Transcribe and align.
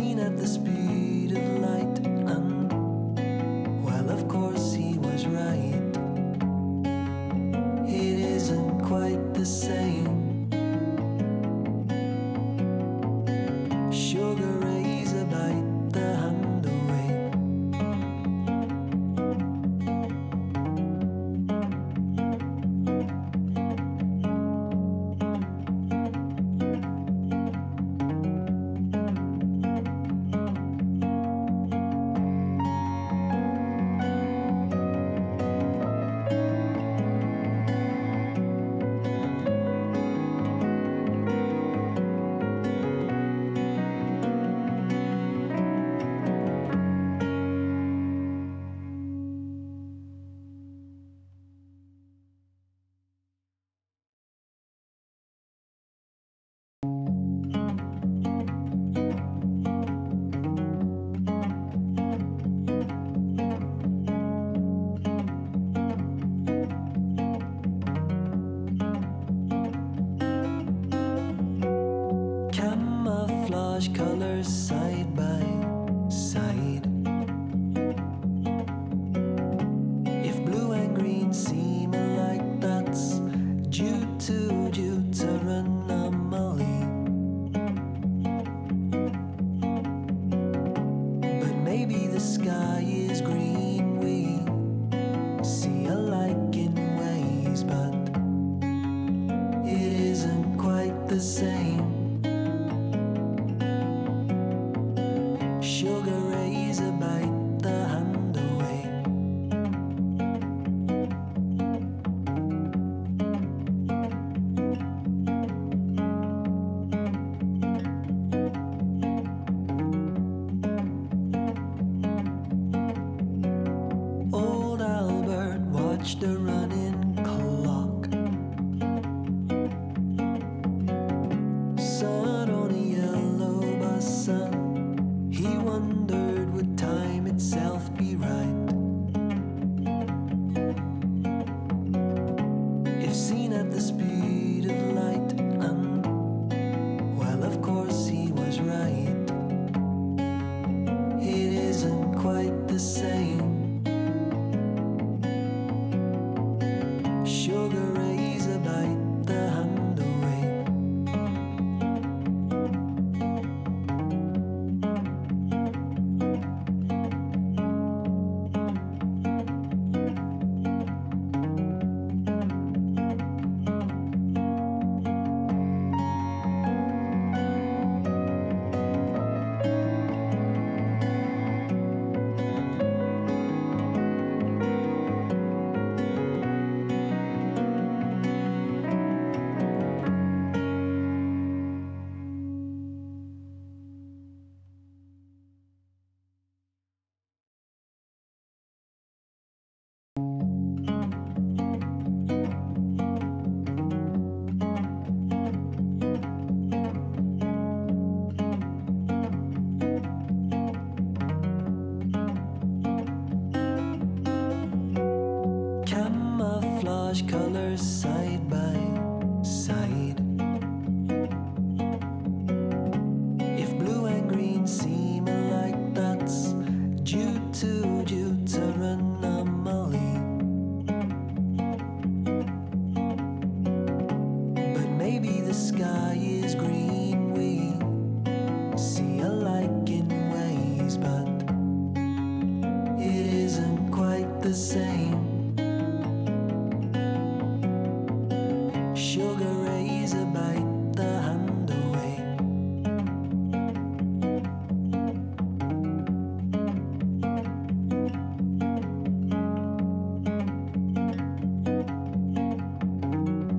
seen 0.00 0.18
at 0.18 0.34
the 0.38 0.46
speed 0.46 0.99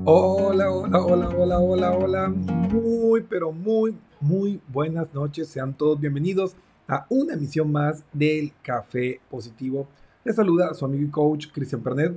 Hola, 0.04 0.70
hola, 0.72 1.00
hola, 1.00 1.30
hola, 1.30 1.60
hola, 1.60 1.92
hola. 1.94 2.28
Muy, 2.28 3.22
pero 3.22 3.54
muy, 3.54 3.98
muy 4.20 4.60
buenas 4.68 5.14
noches. 5.14 5.48
Sean 5.48 5.74
todos 5.74 5.98
bienvenidos 5.98 6.58
a 6.90 7.06
una 7.08 7.36
emisión 7.36 7.72
más 7.72 8.04
del 8.12 8.52
Café 8.62 9.22
Positivo. 9.30 9.88
Les 10.24 10.36
saluda 10.36 10.72
su 10.76 10.86
amigo 10.86 11.04
y 11.04 11.10
coach 11.10 11.48
Cristian 11.52 11.82
Pernet. 11.82 12.14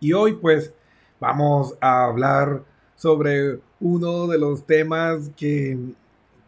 Y 0.00 0.12
hoy 0.12 0.32
pues 0.32 0.72
vamos 1.20 1.76
a 1.80 2.04
hablar 2.06 2.64
sobre 2.96 3.60
uno 3.78 4.26
de 4.26 4.38
los 4.38 4.66
temas 4.66 5.30
que 5.36 5.78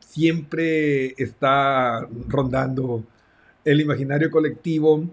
siempre 0.01 1.15
está 1.17 2.09
rondando 2.27 3.05
el 3.65 3.81
imaginario 3.81 4.33
colectivo 4.33 5.05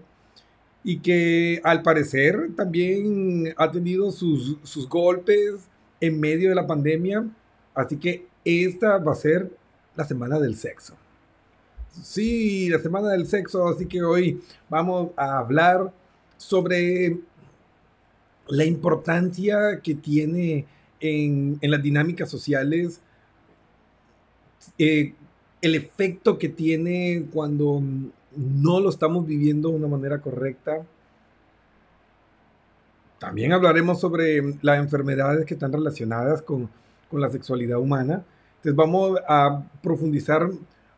y 0.82 0.98
que 0.98 1.60
al 1.62 1.82
parecer 1.82 2.50
también 2.56 3.54
ha 3.56 3.70
tenido 3.70 4.10
sus, 4.10 4.58
sus 4.64 4.88
golpes 4.88 5.68
en 6.00 6.18
medio 6.18 6.48
de 6.48 6.56
la 6.56 6.66
pandemia. 6.66 7.24
Así 7.72 7.98
que 7.98 8.26
esta 8.44 8.98
va 8.98 9.12
a 9.12 9.14
ser 9.14 9.48
la 9.94 10.04
semana 10.04 10.40
del 10.40 10.56
sexo. 10.56 10.96
Sí, 12.02 12.68
la 12.68 12.78
semana 12.78 13.08
del 13.10 13.26
sexo, 13.26 13.68
así 13.68 13.86
que 13.86 14.02
hoy 14.02 14.40
vamos 14.68 15.10
a 15.16 15.38
hablar 15.38 15.92
sobre 16.36 17.18
la 18.48 18.64
importancia 18.64 19.80
que 19.82 19.94
tiene 19.94 20.66
en, 21.00 21.58
en 21.60 21.70
las 21.70 21.82
dinámicas 21.82 22.28
sociales, 22.30 23.00
eh, 24.78 25.14
el 25.62 25.74
efecto 25.74 26.38
que 26.38 26.48
tiene 26.48 27.26
cuando 27.32 27.82
no 28.36 28.80
lo 28.80 28.90
estamos 28.90 29.26
viviendo 29.26 29.70
de 29.70 29.76
una 29.76 29.88
manera 29.88 30.20
correcta. 30.20 30.82
También 33.18 33.52
hablaremos 33.52 34.00
sobre 34.00 34.42
las 34.60 34.78
enfermedades 34.78 35.46
que 35.46 35.54
están 35.54 35.72
relacionadas 35.72 36.42
con, 36.42 36.68
con 37.10 37.20
la 37.20 37.30
sexualidad 37.30 37.78
humana. 37.78 38.24
Entonces 38.56 38.76
vamos 38.76 39.18
a 39.26 39.62
profundizar 39.82 40.50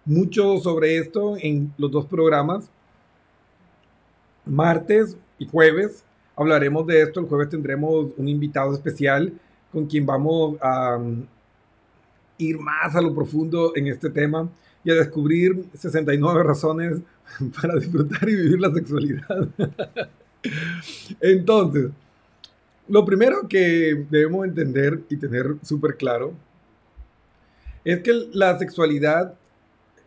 mucho 0.08 0.56
sobre 0.58 0.96
esto 0.96 1.36
en 1.38 1.72
los 1.76 1.90
dos 1.90 2.06
programas. 2.06 2.70
Martes 4.46 5.18
y 5.38 5.46
jueves 5.46 6.02
hablaremos 6.34 6.86
de 6.86 7.02
esto. 7.02 7.20
El 7.20 7.26
jueves 7.26 7.50
tendremos 7.50 8.06
un 8.16 8.26
invitado 8.26 8.72
especial 8.72 9.34
con 9.70 9.86
quien 9.86 10.06
vamos 10.06 10.56
a 10.62 10.96
um, 10.96 11.26
ir 12.38 12.58
más 12.58 12.96
a 12.96 13.02
lo 13.02 13.14
profundo 13.14 13.72
en 13.76 13.88
este 13.88 14.08
tema 14.08 14.48
y 14.82 14.90
a 14.90 14.94
descubrir 14.94 15.66
69 15.74 16.42
razones 16.42 17.00
para 17.60 17.74
disfrutar 17.76 18.26
y 18.30 18.34
vivir 18.34 18.60
la 18.60 18.72
sexualidad. 18.72 19.48
Entonces, 21.20 21.90
lo 22.88 23.04
primero 23.04 23.46
que 23.46 24.06
debemos 24.08 24.46
entender 24.46 25.02
y 25.10 25.18
tener 25.18 25.56
súper 25.62 25.98
claro 25.98 26.32
es 27.84 28.00
que 28.00 28.12
la 28.32 28.58
sexualidad 28.58 29.34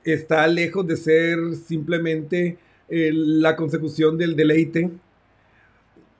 está 0.03 0.47
lejos 0.47 0.85
de 0.87 0.97
ser 0.97 1.37
simplemente 1.55 2.57
eh, 2.89 3.11
la 3.13 3.55
consecución 3.55 4.17
del 4.17 4.35
deleite 4.35 4.91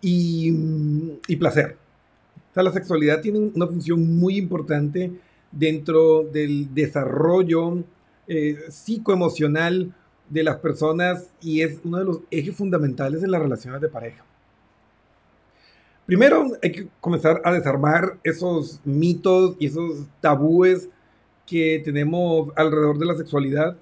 y, 0.02 0.54
y 1.28 1.36
placer. 1.36 1.78
O 2.56 2.62
la 2.62 2.72
sexualidad 2.72 3.22
tiene 3.22 3.40
una 3.40 3.68
función 3.68 4.18
muy 4.18 4.38
importante 4.38 5.12
dentro 5.52 6.24
del 6.24 6.74
desarrollo 6.74 7.84
eh, 8.28 8.58
psicoemocional 8.70 9.94
de 10.30 10.44
las 10.44 10.58
personas 10.58 11.30
y 11.42 11.62
es 11.62 11.80
uno 11.84 11.98
de 12.00 12.06
los 12.06 12.20
ejes 12.32 12.56
fundamentales 12.56 13.22
de 13.22 13.28
las 13.28 13.42
relaciones 13.42 13.82
de 13.82 13.90
pareja. 13.90 14.24
Primero 16.06 16.52
hay 16.62 16.72
que 16.72 16.88
comenzar 17.00 17.42
a 17.44 17.54
desarmar 17.54 18.18
esos 18.24 18.80
mitos 18.86 19.56
y 19.60 19.68
esos 19.68 20.08
tabúes 20.20 20.90
que 21.52 21.82
tenemos 21.84 22.50
alrededor 22.56 22.98
de 22.98 23.06
la 23.06 23.14
sexualidad. 23.14 23.76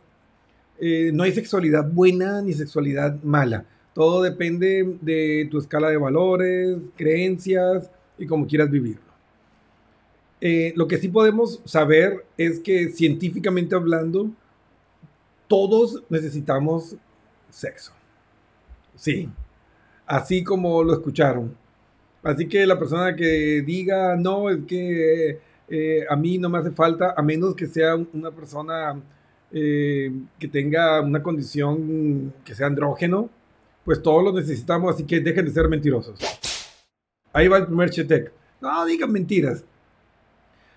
Eh, 0.80 1.12
no 1.14 1.22
hay 1.22 1.32
sexualidad 1.32 1.88
buena 1.88 2.42
ni 2.42 2.54
sexualidad 2.54 3.22
mala. 3.22 3.64
Todo 3.94 4.24
depende 4.24 4.98
de 5.02 5.48
tu 5.52 5.60
escala 5.60 5.92
de 5.92 5.98
valores, 5.98 6.78
creencias 6.96 7.92
y 8.18 8.26
cómo 8.26 8.48
quieras 8.48 8.72
vivirlo. 8.72 9.04
Eh, 10.42 10.74
lo 10.76 10.88
que 10.88 10.98
sí 10.98 11.10
podemos 11.10 11.62
saber 11.64 12.26
es 12.38 12.60
que 12.60 12.90
científicamente 12.90 13.76
hablando, 13.76 14.32
todos 15.48 16.02
necesitamos 16.10 16.96
sexo. 17.52 17.92
Sí, 18.96 19.30
así 20.08 20.44
como 20.44 20.82
lo 20.82 20.94
escucharon. 20.94 21.56
Así 22.24 22.48
que 22.48 22.66
la 22.66 22.80
persona 22.80 23.16
que 23.16 23.62
diga, 23.62 24.16
no, 24.16 24.50
es 24.50 24.64
que 24.66 25.40
eh, 25.70 26.06
a 26.10 26.16
mí 26.16 26.38
no 26.38 26.50
me 26.50 26.58
hace 26.58 26.72
falta, 26.72 27.14
a 27.16 27.22
menos 27.22 27.56
que 27.56 27.68
sea 27.68 27.96
una 27.96 28.32
persona 28.32 29.02
eh, 29.52 30.12
que 30.38 30.48
tenga 30.48 31.02
una 31.02 31.22
condición 31.22 32.34
que 32.44 32.56
sea 32.56 32.68
andrógeno, 32.68 33.30
pues 33.84 34.02
todos 34.02 34.24
lo 34.24 34.34
necesitamos, 34.34 34.94
así 34.94 35.04
que 35.06 35.20
dejen 35.20 35.46
de 35.46 35.52
ser 35.52 35.68
mentirosos. 35.68 36.20
Ahí 37.34 37.48
va 37.48 37.58
el 37.58 37.66
primer 37.68 37.90
chetec. 37.90 38.32
No 38.62 38.86
digan 38.86 39.12
mentiras. 39.12 39.64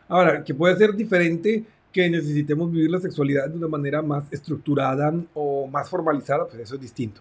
Ahora, 0.09 0.45
que 0.45 0.55
puede 0.55 0.76
ser 0.76 0.95
diferente 0.95 1.64
que 1.93 2.09
necesitemos 2.09 2.71
vivir 2.71 2.90
la 2.90 3.00
sexualidad 3.00 3.49
de 3.49 3.57
una 3.57 3.69
manera 3.69 4.02
más 4.02 4.25
estructurada 4.33 5.12
o 5.35 5.66
más 5.66 5.88
formalizada, 5.90 6.47
pues 6.47 6.61
eso 6.61 6.75
es 6.75 6.81
distinto. 6.81 7.21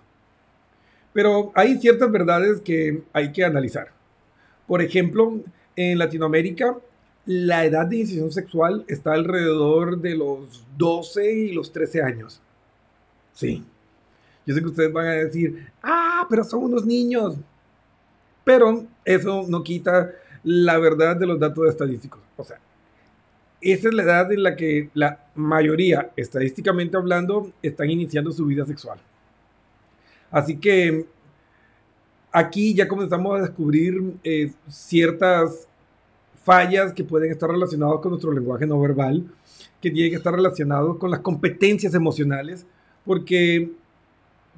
Pero 1.14 1.52
hay 1.56 1.78
ciertas 1.78 2.10
verdades 2.12 2.62
que 2.62 3.04
hay 3.12 3.32
que 3.32 3.44
analizar. 3.44 3.92
Por 4.68 4.82
ejemplo, 4.82 5.42
en 5.76 5.98
Latinoamérica, 5.98 6.78
la 7.26 7.66
edad 7.66 7.86
de 7.86 7.98
iniciación 7.98 8.32
sexual 8.32 8.84
está 8.88 9.14
alrededor 9.14 10.00
de 10.00 10.16
los 10.16 10.66
12 10.78 11.34
y 11.34 11.54
los 11.54 11.72
13 11.72 12.02
años. 12.02 12.42
Sí. 13.34 13.64
Yo 14.46 14.56
sé 14.56 14.62
que 14.62 14.68
ustedes 14.68 14.92
van 14.92 15.08
a 15.08 15.12
decir, 15.12 15.68
ah, 15.84 16.26
pero 16.30 16.44
son 16.44 16.64
unos 16.64 16.86
niños. 16.86 17.36
Pero 18.44 18.86
eso 19.06 19.46
no 19.48 19.64
quita 19.64 20.12
la 20.44 20.80
verdad 20.80 21.16
de 21.16 21.28
los 21.28 21.40
datos 21.40 21.70
estadísticos. 21.70 22.22
O 22.38 22.44
sea, 22.44 22.60
esa 23.62 23.88
es 23.88 23.94
la 23.94 24.04
edad 24.04 24.32
en 24.32 24.42
la 24.42 24.56
que 24.56 24.90
la 24.96 25.26
mayoría, 25.36 26.12
estadísticamente 26.16 26.98
hablando, 26.98 27.52
están 27.62 27.92
iniciando 27.92 28.32
su 28.32 28.46
vida 28.48 28.66
sexual. 28.66 29.00
Así 30.32 30.58
que 30.58 31.06
aquí 32.32 32.74
ya 32.74 32.88
comenzamos 32.88 33.38
a 33.38 33.42
descubrir 33.44 34.16
eh, 34.24 34.52
ciertas 34.68 35.68
fallas 36.44 36.94
que 36.94 37.04
pueden 37.04 37.32
estar 37.32 37.50
relacionadas 37.50 38.00
con 38.00 38.12
nuestro 38.12 38.32
lenguaje 38.32 38.66
no 38.66 38.80
verbal, 38.80 39.26
que 39.80 39.92
tienen 39.92 40.12
que 40.12 40.18
estar 40.18 40.34
relacionados 40.34 40.98
con 40.98 41.12
las 41.12 41.20
competencias 41.20 41.94
emocionales, 41.94 42.66
porque 43.06 43.72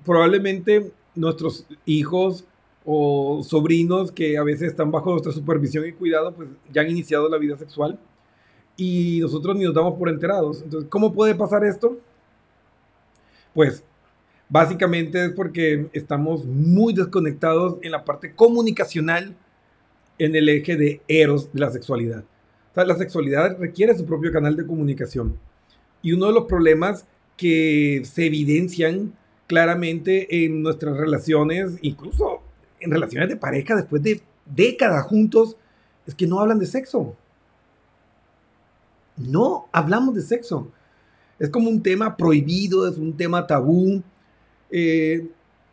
probablemente 0.05 0.91
nuestros 1.15 1.65
hijos 1.85 2.45
o 2.85 3.41
sobrinos 3.43 4.11
que 4.11 4.37
a 4.37 4.43
veces 4.43 4.71
están 4.71 4.91
bajo 4.91 5.11
nuestra 5.11 5.31
supervisión 5.31 5.85
y 5.85 5.93
cuidado, 5.93 6.33
pues 6.33 6.49
ya 6.71 6.81
han 6.81 6.89
iniciado 6.89 7.29
la 7.29 7.37
vida 7.37 7.57
sexual 7.57 7.97
y 8.75 9.19
nosotros 9.21 9.55
ni 9.55 9.63
nos 9.63 9.73
damos 9.73 9.97
por 9.97 10.09
enterados. 10.09 10.61
Entonces, 10.61 10.89
¿cómo 10.89 11.13
puede 11.13 11.35
pasar 11.35 11.63
esto? 11.63 11.97
Pues 13.53 13.83
básicamente 14.49 15.25
es 15.25 15.31
porque 15.31 15.87
estamos 15.93 16.45
muy 16.45 16.93
desconectados 16.93 17.77
en 17.81 17.91
la 17.91 18.03
parte 18.03 18.35
comunicacional 18.35 19.35
en 20.19 20.35
el 20.35 20.49
eje 20.49 20.75
de 20.77 21.01
eros 21.07 21.51
de 21.53 21.59
la 21.59 21.71
sexualidad. 21.71 22.23
O 22.71 22.73
sea, 22.73 22.85
la 22.85 22.95
sexualidad 22.95 23.57
requiere 23.59 23.95
su 23.97 24.05
propio 24.05 24.31
canal 24.31 24.55
de 24.55 24.65
comunicación. 24.65 25.37
Y 26.01 26.13
uno 26.13 26.27
de 26.27 26.33
los 26.33 26.45
problemas 26.45 27.05
que 27.37 28.01
se 28.05 28.25
evidencian 28.25 29.13
claramente 29.47 30.45
en 30.45 30.63
nuestras 30.63 30.97
relaciones, 30.97 31.77
incluso 31.81 32.41
en 32.79 32.91
relaciones 32.91 33.29
de 33.29 33.37
pareja 33.37 33.75
después 33.75 34.01
de 34.01 34.21
décadas 34.45 35.05
juntos, 35.05 35.57
es 36.05 36.15
que 36.15 36.27
no 36.27 36.39
hablan 36.39 36.59
de 36.59 36.65
sexo. 36.65 37.15
No 39.17 39.67
hablamos 39.71 40.15
de 40.15 40.21
sexo. 40.21 40.71
Es 41.39 41.49
como 41.49 41.69
un 41.69 41.81
tema 41.81 42.17
prohibido, 42.17 42.87
es 42.87 42.97
un 42.97 43.15
tema 43.15 43.45
tabú. 43.45 44.01
Eh, 44.71 45.27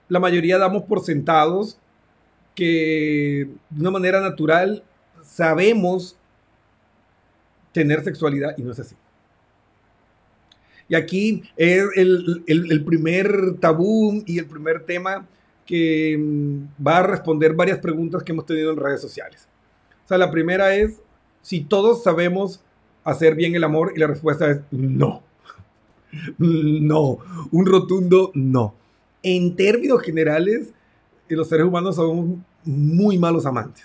la 0.09 0.20
mayoría 0.20 0.59
damos 0.59 0.82
por 0.82 1.02
sentados 1.02 1.78
que 2.54 3.49
de 3.71 3.80
una 3.80 3.90
manera 3.90 4.21
natural 4.21 4.83
sabemos 5.23 6.16
tener 7.73 8.02
sexualidad 8.02 8.57
y 8.57 8.62
no 8.62 8.73
es 8.73 8.80
así. 8.80 8.97
Y 10.88 10.97
aquí 10.97 11.45
es 11.57 11.85
el, 11.95 12.42
el, 12.49 12.85
primer 12.85 13.54
tabú 13.61 14.25
y 14.26 14.40
el 14.40 14.47
primer 14.47 14.85
tema 14.85 15.25
que 15.64 16.19
mm, 16.19 16.85
va 16.85 16.99
a 16.99 17.02
responder 17.04 17.54
varias 17.54 17.78
preguntas 17.78 18.25
que 18.25 18.33
hemos 18.33 18.45
tenido 18.45 18.73
en 18.73 18.76
redes 18.76 19.00
sociales. 19.00 19.47
O 20.04 20.09
sea, 20.09 20.19
la 20.19 20.33
primera 20.33 20.75
es 20.75 21.00
si 21.42 21.61
todos 21.61 22.02
sabemos 22.02 22.61
hacer 23.04 23.37
bien 23.37 23.54
el 23.54 23.62
amor 23.62 23.92
y 23.95 24.00
la 24.00 24.09
respuesta 24.09 24.50
es 24.50 24.61
no. 24.71 25.23
No, 26.38 27.19
un 27.52 27.66
rotundo 27.66 28.33
no. 28.35 28.75
En 29.23 29.54
términos 29.54 30.02
generales, 30.02 30.73
los 31.37 31.49
seres 31.49 31.67
humanos 31.67 31.97
somos 31.97 32.39
muy 32.65 33.19
malos 33.19 33.47
amantes. 33.47 33.85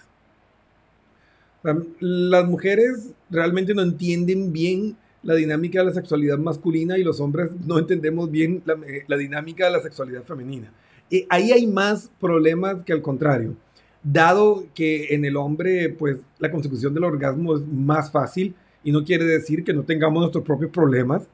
Las 2.00 2.46
mujeres 2.48 3.12
realmente 3.30 3.74
no 3.74 3.82
entienden 3.82 4.54
bien 4.54 4.98
la 5.24 5.34
dinámica 5.34 5.80
de 5.80 5.86
la 5.86 5.94
sexualidad 5.94 6.38
masculina 6.38 6.98
y 6.98 7.04
los 7.04 7.20
hombres 7.20 7.50
no 7.66 7.80
entendemos 7.80 8.30
bien 8.30 8.62
la, 8.66 8.78
la 9.08 9.18
dinámica 9.18 9.66
de 9.66 9.72
la 9.72 9.82
sexualidad 9.82 10.24
femenina. 10.24 10.72
Y 11.10 11.26
ahí 11.30 11.52
hay 11.52 11.66
más 11.66 12.12
problemas 12.20 12.84
que 12.84 12.94
al 12.94 13.02
contrario. 13.02 13.56
Dado 14.04 14.66
que 14.76 15.16
en 15.16 15.26
el 15.26 15.36
hombre, 15.36 15.90
pues 15.90 16.18
la 16.38 16.52
consecución 16.52 16.94
del 16.94 17.06
orgasmo 17.06 17.56
es 17.56 17.66
más 17.66 18.12
fácil 18.12 18.54
y 18.84 18.92
no 18.92 19.04
quiere 19.04 19.26
decir 19.26 19.64
que 19.64 19.74
no 19.74 19.84
tengamos 19.84 20.22
nuestros 20.22 20.44
propios 20.44 20.70
problemas. 20.70 21.28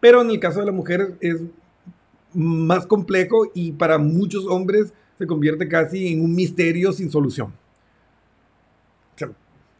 Pero 0.00 0.22
en 0.22 0.30
el 0.30 0.40
caso 0.40 0.58
de 0.60 0.66
la 0.66 0.72
mujer 0.72 1.14
es 1.20 1.40
más 2.34 2.86
complejo 2.86 3.50
y 3.54 3.72
para 3.72 3.98
muchos 3.98 4.46
hombres 4.46 4.92
se 5.18 5.26
convierte 5.26 5.68
casi 5.68 6.12
en 6.12 6.22
un 6.22 6.34
misterio 6.34 6.92
sin 6.92 7.10
solución. 7.10 7.52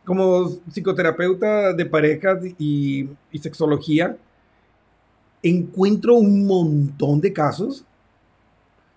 Como 0.05 0.49
psicoterapeuta 0.71 1.75
de 1.75 1.85
parejas 1.85 2.39
y, 2.59 3.11
sexología, 3.39 4.17
encuentro 5.43 6.15
un 6.15 6.47
montón 6.47 7.21
de 7.21 7.33
casos 7.33 7.85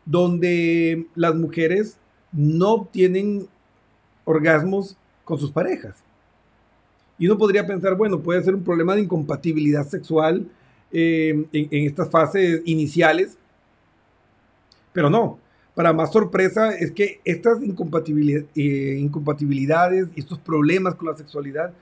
donde 0.06 1.06
las 1.14 1.36
mujeres 1.36 1.98
no 2.32 2.72
obtienen 2.72 3.46
orgasmos 4.24 4.96
con 5.26 5.38
sus 5.38 5.52
parejas. 5.52 5.98
Y 7.20 7.28
uno 7.28 7.38
podría 7.38 7.68
pensar, 7.68 7.96
bueno, 7.96 8.22
puede 8.22 8.42
ser 8.44 8.56
un 8.56 8.64
problema 8.64 8.96
de 8.96 9.02
incompatibilidad 9.02 9.86
sexual 9.86 10.48
eh, 10.92 11.46
en, 11.54 11.86
estas 11.86 12.10
fases 12.10 12.62
iniciales, 12.66 13.38
pero 14.94 15.10
no. 15.10 15.40
Para 15.76 15.94
más 15.94 16.12
sorpresa 16.12 16.76
es 16.76 16.92
que 16.92 17.22
estas 17.24 17.62
eh, 17.62 18.98
incompatibilidades 19.00 20.10
y 20.16 20.20
estos 20.20 20.38
problemas 20.40 20.96
con 20.96 21.08
la 21.08 21.16
sexualidad, 21.16 21.74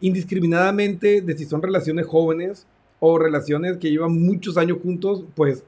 indiscriminadamente 0.00 1.20
de 1.20 1.38
si 1.38 1.44
son 1.44 1.62
relaciones 1.62 2.06
jóvenes 2.06 2.66
o 3.00 3.18
relaciones 3.18 3.76
que 3.78 3.90
llevan 3.90 4.20
muchos 4.20 4.56
años 4.56 4.78
juntos, 4.82 5.24
pues 5.36 5.62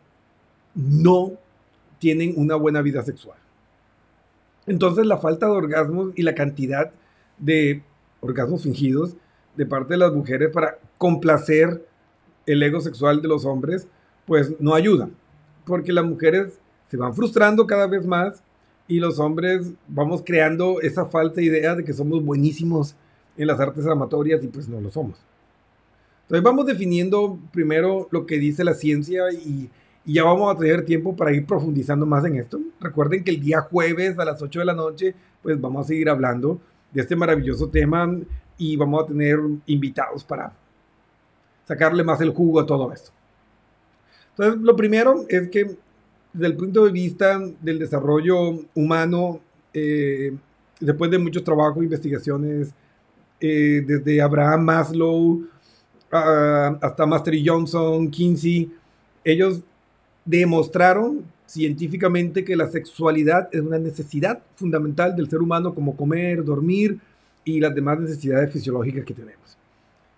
no 0.74 1.32
tienen 1.98 2.34
una 2.36 2.56
buena 2.56 2.82
vida 2.82 3.02
sexual. 3.02 3.38
Entonces 4.66 5.06
la 5.06 5.18
falta 5.18 5.46
de 5.46 5.52
orgasmos 5.52 6.12
y 6.16 6.22
la 6.22 6.34
cantidad 6.34 6.92
de 7.38 7.82
orgasmos 8.20 8.62
fingidos 8.62 9.16
de 9.56 9.66
parte 9.66 9.94
de 9.94 9.98
las 9.98 10.12
mujeres 10.12 10.50
para 10.52 10.78
complacer 10.98 11.86
el 12.46 12.62
ego 12.62 12.80
sexual 12.80 13.22
de 13.22 13.28
los 13.28 13.44
hombres, 13.44 13.86
pues 14.26 14.54
no 14.60 14.74
ayuda, 14.74 15.10
porque 15.70 15.92
las 15.92 16.04
mujeres 16.04 16.58
se 16.88 16.96
van 16.96 17.14
frustrando 17.14 17.66
cada 17.66 17.86
vez 17.86 18.06
más 18.06 18.42
y 18.86 19.00
los 19.00 19.18
hombres 19.18 19.72
vamos 19.88 20.22
creando 20.24 20.80
esa 20.82 21.06
falsa 21.06 21.40
idea 21.40 21.74
de 21.74 21.84
que 21.84 21.94
somos 21.94 22.22
buenísimos 22.22 22.94
en 23.36 23.46
las 23.46 23.58
artes 23.60 23.86
amatorias 23.86 24.44
y 24.44 24.48
pues 24.48 24.68
no 24.68 24.80
lo 24.80 24.90
somos. 24.90 25.18
Entonces 26.22 26.44
vamos 26.44 26.66
definiendo 26.66 27.38
primero 27.52 28.08
lo 28.10 28.26
que 28.26 28.38
dice 28.38 28.64
la 28.64 28.74
ciencia 28.74 29.32
y 29.32 29.70
y 30.04 30.14
ya 30.14 30.24
vamos 30.24 30.54
a 30.54 30.58
tener 30.58 30.84
tiempo 30.84 31.14
para 31.14 31.32
ir 31.32 31.46
profundizando 31.46 32.06
más 32.06 32.24
en 32.24 32.36
esto. 32.36 32.58
Recuerden 32.80 33.22
que 33.22 33.30
el 33.30 33.40
día 33.40 33.60
jueves 33.60 34.18
a 34.18 34.24
las 34.24 34.40
8 34.40 34.60
de 34.60 34.64
la 34.64 34.74
noche, 34.74 35.14
pues 35.42 35.60
vamos 35.60 35.84
a 35.84 35.88
seguir 35.88 36.08
hablando 36.08 36.60
de 36.92 37.02
este 37.02 37.16
maravilloso 37.16 37.68
tema 37.68 38.10
y 38.56 38.76
vamos 38.76 39.04
a 39.04 39.06
tener 39.06 39.38
invitados 39.66 40.24
para 40.24 40.52
sacarle 41.66 42.02
más 42.02 42.20
el 42.20 42.30
jugo 42.30 42.60
a 42.60 42.66
todo 42.66 42.92
esto. 42.92 43.12
Entonces, 44.40 44.62
lo 44.62 44.74
primero 44.74 45.26
es 45.28 45.50
que 45.50 45.76
desde 46.32 46.46
el 46.46 46.56
punto 46.56 46.86
de 46.86 46.92
vista 46.92 47.38
del 47.60 47.78
desarrollo 47.78 48.64
humano, 48.74 49.38
eh, 49.74 50.34
después 50.80 51.10
de 51.10 51.18
muchos 51.18 51.44
trabajos, 51.44 51.84
investigaciones, 51.84 52.72
eh, 53.38 53.84
desde 53.86 54.22
Abraham 54.22 54.64
Maslow 54.64 55.46
ah, 56.10 56.78
hasta 56.80 57.04
Master 57.04 57.34
Johnson, 57.44 58.10
Kinsey, 58.10 58.72
ellos 59.24 59.60
demostraron 60.24 61.22
científicamente 61.44 62.42
que 62.42 62.56
la 62.56 62.68
sexualidad 62.68 63.50
es 63.52 63.60
una 63.60 63.78
necesidad 63.78 64.40
fundamental 64.54 65.14
del 65.14 65.28
ser 65.28 65.42
humano 65.42 65.74
como 65.74 65.94
comer, 65.94 66.42
dormir 66.44 66.98
y 67.44 67.60
las 67.60 67.74
demás 67.74 68.00
necesidades 68.00 68.50
fisiológicas 68.50 69.04
que 69.04 69.12
tenemos. 69.12 69.58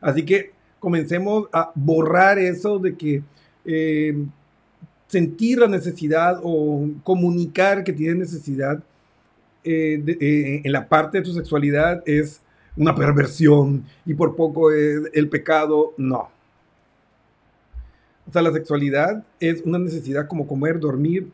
Así 0.00 0.24
que 0.24 0.52
comencemos 0.78 1.48
a 1.52 1.72
borrar 1.74 2.38
eso 2.38 2.78
de 2.78 2.96
que 2.96 3.24
eh, 3.64 4.16
sentir 5.08 5.58
la 5.58 5.68
necesidad 5.68 6.40
o 6.42 6.88
comunicar 7.02 7.84
que 7.84 7.92
tienes 7.92 8.18
necesidad 8.18 8.82
eh, 9.64 10.02
eh, 10.20 10.62
en 10.64 10.72
la 10.72 10.88
parte 10.88 11.18
de 11.18 11.24
tu 11.24 11.32
sexualidad 11.32 12.02
es 12.06 12.40
una 12.76 12.94
perversión 12.94 13.84
y 14.04 14.14
por 14.14 14.34
poco 14.34 14.72
es 14.72 15.02
el 15.12 15.28
pecado. 15.28 15.92
No, 15.96 16.30
o 18.28 18.32
sea, 18.32 18.42
la 18.42 18.52
sexualidad 18.52 19.24
es 19.40 19.62
una 19.62 19.78
necesidad 19.78 20.26
como 20.26 20.46
comer, 20.46 20.78
dormir. 20.78 21.28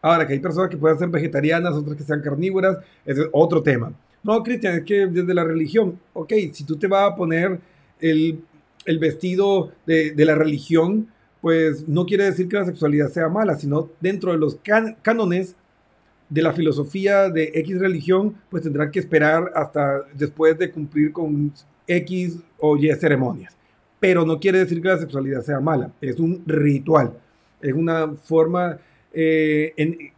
Ahora, 0.00 0.26
que 0.26 0.32
hay 0.32 0.40
personas 0.40 0.68
que 0.68 0.76
pueden 0.76 0.98
ser 0.98 1.08
vegetarianas, 1.08 1.74
otras 1.74 1.96
que 1.96 2.02
sean 2.02 2.20
carnívoras, 2.20 2.78
es 3.06 3.18
otro 3.32 3.62
tema. 3.62 3.92
No, 4.22 4.42
Cristian, 4.42 4.74
es 4.74 4.84
que 4.84 5.06
desde 5.06 5.32
la 5.32 5.44
religión, 5.44 5.98
ok, 6.12 6.32
si 6.52 6.64
tú 6.64 6.76
te 6.76 6.88
vas 6.88 7.10
a 7.10 7.16
poner 7.16 7.60
el, 8.00 8.40
el 8.84 8.98
vestido 8.98 9.72
de, 9.86 10.14
la 10.16 10.34
religión, 10.34 11.08
pues 11.42 11.86
no 11.88 12.06
quiere 12.06 12.24
decir 12.24 12.48
que 12.48 12.56
la 12.56 12.64
sexualidad 12.64 13.10
sea 13.10 13.28
mala, 13.28 13.56
sino 13.56 13.90
dentro 14.00 14.30
de 14.30 14.38
los 14.38 14.56
cánones 15.02 15.56
de 16.30 16.40
la 16.40 16.52
filosofía 16.52 17.28
de 17.28 17.50
X 17.56 17.78
religión, 17.80 18.36
pues 18.48 18.62
tendrán 18.62 18.92
que 18.92 19.00
esperar 19.00 19.50
hasta 19.54 20.04
después 20.14 20.56
de 20.56 20.70
cumplir 20.70 21.12
con 21.12 21.52
X 21.86 22.38
o 22.58 22.76
Y 22.76 22.94
ceremonias. 22.94 23.54
Pero 23.98 24.24
no 24.24 24.38
quiere 24.38 24.60
decir 24.60 24.80
que 24.80 24.88
la 24.88 24.98
sexualidad 24.98 25.42
sea 25.42 25.60
mala, 25.60 25.92
es 26.00 26.18
un 26.20 26.42
ritual, 26.46 27.12
es 27.60 27.74
una 27.74 28.12
forma 28.12 28.78
eh, 29.12 29.74
en, 29.76 30.12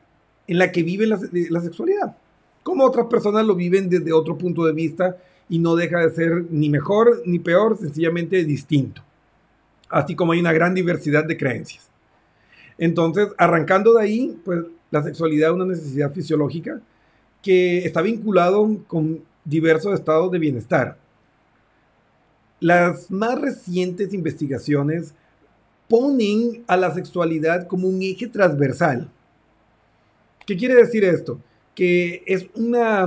la 0.47 0.71
que 0.71 0.83
vive 0.83 1.07
la, 1.07 1.19
la, 1.51 1.61
sexualidad, 1.61 2.17
como 2.63 2.85
otras 2.85 3.07
personas 3.07 3.47
lo 3.47 3.55
viven 3.55 3.89
desde 3.89 4.13
otro 4.13 4.37
punto 4.37 4.67
de 4.67 4.75
vista 4.75 5.17
y 5.49 5.59
no 5.59 5.75
deja 5.75 6.01
de 6.01 6.11
ser 6.11 6.45
ni 6.51 6.69
mejor 6.69 7.23
ni 7.25 7.39
peor, 7.39 7.79
sencillamente 7.79 8.45
distinto, 8.45 9.03
así 9.95 10.15
como 10.15 10.33
hay 10.33 10.41
una 10.41 10.53
gran 10.53 10.75
diversidad 10.75 11.25
de 11.25 11.37
creencias. 11.37 11.89
Entonces, 12.79 13.29
arrancando 13.39 13.95
de 13.95 14.03
ahí, 14.03 14.39
pues 14.45 14.65
la 14.91 15.03
sexualidad 15.03 15.51
es 15.51 15.55
una 15.55 15.67
necesidad 15.67 16.13
fisiológica 16.13 16.81
que 17.43 17.85
está 17.85 18.03
vinculado 18.03 18.69
con 18.87 19.21
diversos 19.45 19.95
estados 19.95 20.31
de 20.31 20.39
bienestar 20.39 20.97
las 22.65 23.11
más 23.11 23.39
recientes 23.39 24.15
investigaciones 24.15 25.13
ponen 25.87 26.65
a 26.67 26.79
la 26.79 26.95
sexualidad 26.95 27.67
como 27.67 27.87
un 27.87 28.03
eje 28.03 28.27
transversal. 28.27 29.11
¿Qué 30.47 30.57
quiere 30.57 30.75
decir 30.77 31.05
esto? 31.05 31.39
Que 31.75 32.23
es 32.27 32.47
una 32.55 33.07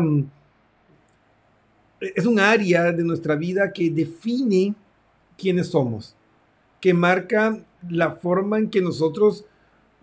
es 1.99 2.27
un 2.27 2.39
área 2.39 2.91
de 2.91 3.03
nuestra 3.03 3.33
vida 3.33 3.73
que 3.73 3.89
define 3.89 4.75
quiénes 5.35 5.69
somos, 5.69 6.15
que 6.79 6.93
marca 6.93 7.59
la 7.89 8.11
forma 8.11 8.57
en 8.57 8.69
que 8.69 8.81
nosotros 8.81 9.45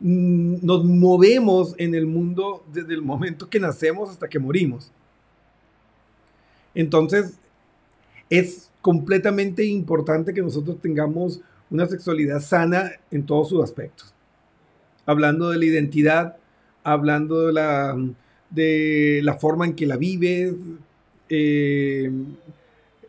mm, 0.00 0.56
nos 0.64 0.84
movemos 0.84 1.74
en 1.78 1.94
el 1.94 2.06
mundo 2.06 2.64
desde 2.72 2.94
el 2.94 3.02
momento 3.02 3.48
que 3.48 3.60
nacemos 3.60 4.10
hasta 4.10 4.28
que 4.28 4.38
morimos. 4.38 4.90
Entonces, 6.74 7.38
es 8.30 8.70
completamente 8.80 9.64
importante 9.64 10.34
que 10.34 10.42
nosotros 10.42 10.78
tengamos 10.80 11.40
una 11.70 11.86
sexualidad 11.86 12.40
sana 12.40 12.92
en 13.10 13.24
todos 13.24 13.48
sus 13.48 13.62
aspectos. 13.62 14.12
Hablando 15.06 15.50
de 15.50 15.58
la 15.58 15.64
identidad, 15.64 16.36
hablando 16.82 17.46
de 17.46 17.52
la, 17.52 17.96
de 18.50 19.20
la 19.22 19.34
forma 19.34 19.66
en 19.66 19.74
que 19.74 19.86
la 19.86 19.96
vives, 19.96 20.54
eh, 21.28 22.10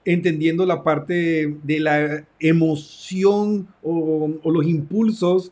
entendiendo 0.05 0.65
la 0.65 0.83
parte 0.83 1.57
de 1.63 1.79
la 1.79 2.23
emoción 2.39 3.67
o, 3.81 4.29
o, 4.43 4.51
los 4.51 4.65
impulsos 4.65 5.51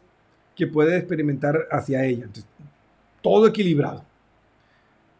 que 0.55 0.67
puedes 0.67 0.98
experimentar 0.98 1.67
hacia 1.72 2.05
ella. 2.05 2.25
Entonces, 2.25 2.45
todo 3.22 3.48
equilibrado. 3.48 4.05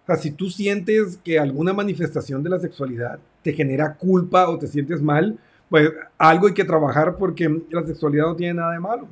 O 0.04 0.06
sea, 0.06 0.18
si 0.18 0.32
tú 0.32 0.50
sientes 0.50 1.18
que 1.18 1.40
alguna 1.40 1.74
manifestación 1.74 2.44
de 2.44 2.52
la 2.52 2.60
sexualidad 2.60 3.20
te 3.42 3.54
genera 3.54 3.96
culpa 3.96 4.48
o 4.50 4.60
te 4.60 4.68
sientes 4.68 5.02
mal, 5.02 5.40
pues 5.70 5.92
algo 6.18 6.48
hay 6.48 6.54
que 6.54 6.66
trabajar 6.66 7.18
porque 7.18 7.50
la 7.72 7.84
sexualidad 7.84 8.26
no 8.26 8.36
tiene 8.36 8.54
nada 8.54 8.74
de 8.74 8.80
malo. 8.80 9.08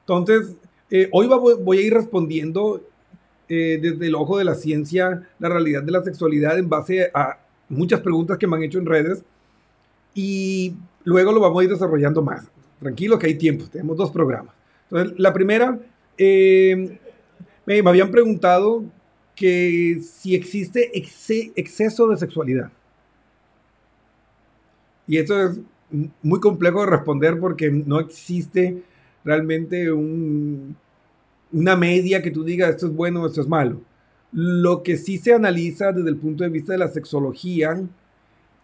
Entonces, 0.00 0.56
eh, 0.90 1.08
hoy 1.12 1.26
voy 1.26 1.78
a 1.78 1.80
ir 1.80 1.94
respondiendo 1.94 2.82
eh, 3.48 3.78
desde 3.80 4.06
el 4.06 4.14
ojo 4.14 4.38
de 4.38 4.44
la 4.44 4.54
ciencia 4.54 5.22
la 5.38 5.48
realidad 5.48 5.82
de 5.82 5.92
la 5.92 6.02
sexualidad 6.02 6.58
en 6.58 6.68
base 6.68 7.10
a 7.14 7.38
muchas 7.68 8.00
preguntas 8.00 8.38
que 8.38 8.46
me 8.46 8.56
han 8.56 8.62
hecho 8.62 8.78
en 8.78 8.86
redes 8.86 9.24
y 10.14 10.74
luego 11.04 11.32
lo 11.32 11.40
vamos 11.40 11.60
a 11.60 11.64
ir 11.64 11.70
desarrollando 11.70 12.22
más. 12.22 12.46
Tranquilo 12.80 13.18
que 13.18 13.26
hay 13.28 13.34
tiempo, 13.36 13.64
tenemos 13.70 13.96
dos 13.96 14.10
programas. 14.10 14.54
Entonces, 14.90 15.18
la 15.18 15.32
primera, 15.32 15.78
eh, 16.18 16.98
me 17.66 17.78
habían 17.88 18.10
preguntado 18.10 18.84
que 19.34 20.00
si 20.02 20.34
existe 20.34 20.92
exce- 20.94 21.52
exceso 21.56 22.06
de 22.08 22.16
sexualidad. 22.16 22.70
Y 25.06 25.18
eso 25.18 25.40
es 25.48 25.60
muy 26.22 26.40
complejo 26.40 26.80
de 26.80 26.86
responder 26.90 27.38
porque 27.38 27.70
no 27.70 28.00
existe 28.00 28.82
realmente 29.24 29.92
un- 29.92 30.76
una 31.52 31.76
media 31.76 32.22
que 32.22 32.30
tú 32.30 32.44
digas 32.44 32.70
esto 32.70 32.86
es 32.86 32.94
bueno, 32.94 33.26
esto 33.26 33.40
es 33.40 33.48
malo. 33.48 33.80
Lo 34.34 34.82
que 34.82 34.96
sí 34.96 35.18
se 35.18 35.32
analiza 35.32 35.92
desde 35.92 36.10
el 36.10 36.16
punto 36.16 36.42
de 36.42 36.50
vista 36.50 36.72
de 36.72 36.78
la 36.78 36.88
sexología 36.88 37.80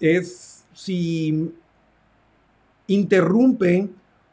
es 0.01 0.65
si 0.75 1.53
interrumpe 2.89 3.89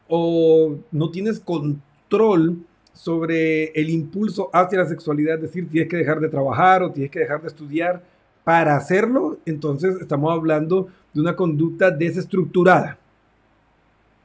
o 0.08 0.74
no 0.90 1.10
tienes 1.10 1.38
control 1.38 2.58
sobre 2.92 3.66
el 3.66 3.88
impulso 3.88 4.50
hacia 4.52 4.78
la 4.78 4.88
sexualidad, 4.88 5.36
es 5.36 5.42
decir, 5.42 5.68
tienes 5.68 5.88
que 5.88 5.98
dejar 5.98 6.18
de 6.18 6.28
trabajar 6.28 6.82
o 6.82 6.90
tienes 6.90 7.12
que 7.12 7.20
dejar 7.20 7.40
de 7.40 7.46
estudiar 7.46 8.02
para 8.42 8.76
hacerlo, 8.76 9.38
entonces 9.46 9.94
estamos 10.00 10.32
hablando 10.32 10.88
de 11.14 11.20
una 11.20 11.36
conducta 11.36 11.92
desestructurada. 11.92 12.98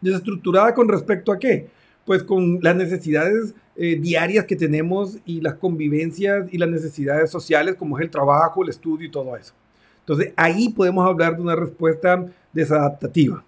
¿Desestructurada 0.01 0.73
con 0.73 0.87
respecto 0.87 1.31
a 1.31 1.37
qué? 1.37 1.69
Pues 2.05 2.23
con 2.23 2.59
las 2.61 2.75
necesidades 2.75 3.53
eh, 3.75 3.95
diarias 3.95 4.45
que 4.45 4.55
tenemos 4.55 5.17
y 5.25 5.41
las 5.41 5.55
convivencias 5.55 6.47
y 6.51 6.57
las 6.57 6.69
necesidades 6.69 7.31
sociales 7.31 7.75
como 7.75 7.97
es 7.97 8.03
el 8.03 8.11
trabajo, 8.11 8.63
el 8.63 8.69
estudio 8.69 9.07
y 9.07 9.11
todo 9.11 9.35
eso. 9.37 9.53
Entonces 9.99 10.33
ahí 10.35 10.69
podemos 10.69 11.07
hablar 11.07 11.35
de 11.35 11.41
una 11.41 11.55
respuesta 11.55 12.25
desadaptativa. 12.51 13.43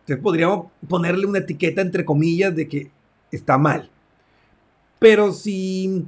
Entonces 0.00 0.22
podríamos 0.22 0.66
ponerle 0.88 1.26
una 1.26 1.38
etiqueta 1.38 1.82
entre 1.82 2.04
comillas 2.04 2.56
de 2.56 2.66
que 2.66 2.90
está 3.30 3.58
mal. 3.58 3.90
Pero 4.98 5.32
si 5.32 6.06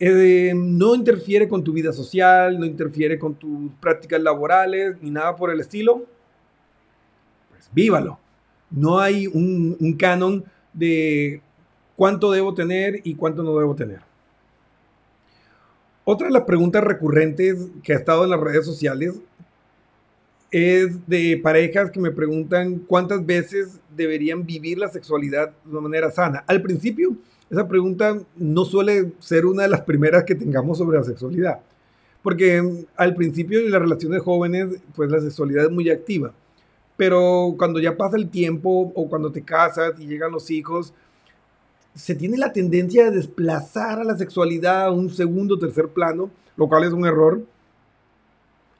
eh, 0.00 0.52
no 0.54 0.94
interfiere 0.94 1.48
con 1.48 1.64
tu 1.64 1.72
vida 1.72 1.92
social, 1.92 2.58
no 2.58 2.64
interfiere 2.64 3.18
con 3.18 3.34
tus 3.34 3.70
prácticas 3.80 4.22
laborales, 4.22 4.96
ni 5.02 5.10
nada 5.10 5.34
por 5.34 5.50
el 5.50 5.60
estilo, 5.60 6.04
pues 7.50 7.68
vívalo. 7.72 8.18
No 8.70 8.98
hay 8.98 9.26
un, 9.26 9.96
canon 9.98 10.44
de 10.72 11.40
cuánto 11.96 12.30
debo 12.30 12.54
tener 12.54 13.00
y 13.04 13.14
cuánto 13.14 13.42
no 13.42 13.56
debo 13.58 13.74
tener. 13.74 14.00
Otra 16.04 16.28
de 16.28 16.32
las 16.32 16.44
preguntas 16.44 16.82
recurrentes 16.84 17.68
que 17.82 17.92
ha 17.92 17.96
estado 17.96 18.24
en 18.24 18.30
las 18.30 18.40
redes 18.40 18.64
sociales 18.64 19.14
es 20.50 21.06
de 21.06 21.38
parejas 21.42 21.90
que 21.90 22.00
me 22.00 22.10
preguntan 22.10 22.78
cuántas 22.78 23.24
veces 23.24 23.80
deberían 23.94 24.46
vivir 24.46 24.78
la 24.78 24.88
sexualidad 24.88 25.52
de 25.64 25.70
una 25.70 25.82
manera 25.82 26.10
sana. 26.10 26.44
Al 26.46 26.62
principio, 26.62 27.14
esa 27.50 27.68
pregunta 27.68 28.18
no 28.36 28.64
suele 28.64 29.12
ser 29.18 29.46
una 29.46 29.64
de 29.64 29.68
las 29.68 29.82
primeras 29.82 30.24
que 30.24 30.34
tengamos 30.34 30.78
sobre 30.78 30.98
la 30.98 31.04
sexualidad, 31.04 31.60
porque 32.22 32.86
al 32.96 33.14
principio 33.14 33.62
de 33.62 33.70
las 33.70 33.80
relaciones 33.80 34.22
jóvenes, 34.22 34.80
pues 34.94 35.10
la 35.10 35.20
sexualidad 35.20 35.64
es 35.66 35.70
muy 35.70 35.90
activa, 35.90 36.32
pero 36.98 37.54
cuando 37.56 37.78
ya 37.78 37.96
pasa 37.96 38.16
el 38.16 38.28
tiempo 38.28 38.92
o 38.92 39.08
cuando 39.08 39.30
te 39.30 39.42
casas 39.42 39.98
y 40.00 40.06
llegan 40.08 40.32
los 40.32 40.50
hijos, 40.50 40.92
se 41.94 42.16
tiene 42.16 42.36
la 42.36 42.52
tendencia 42.52 43.04
de 43.04 43.12
desplazar 43.12 44.00
a 44.00 44.04
la 44.04 44.18
sexualidad 44.18 44.86
a 44.86 44.90
un 44.90 45.08
segundo 45.08 45.54
o 45.54 45.58
tercer 45.60 45.86
plano, 45.88 46.28
lo 46.56 46.68
cual 46.68 46.82
es 46.82 46.92
un 46.92 47.06
error. 47.06 47.40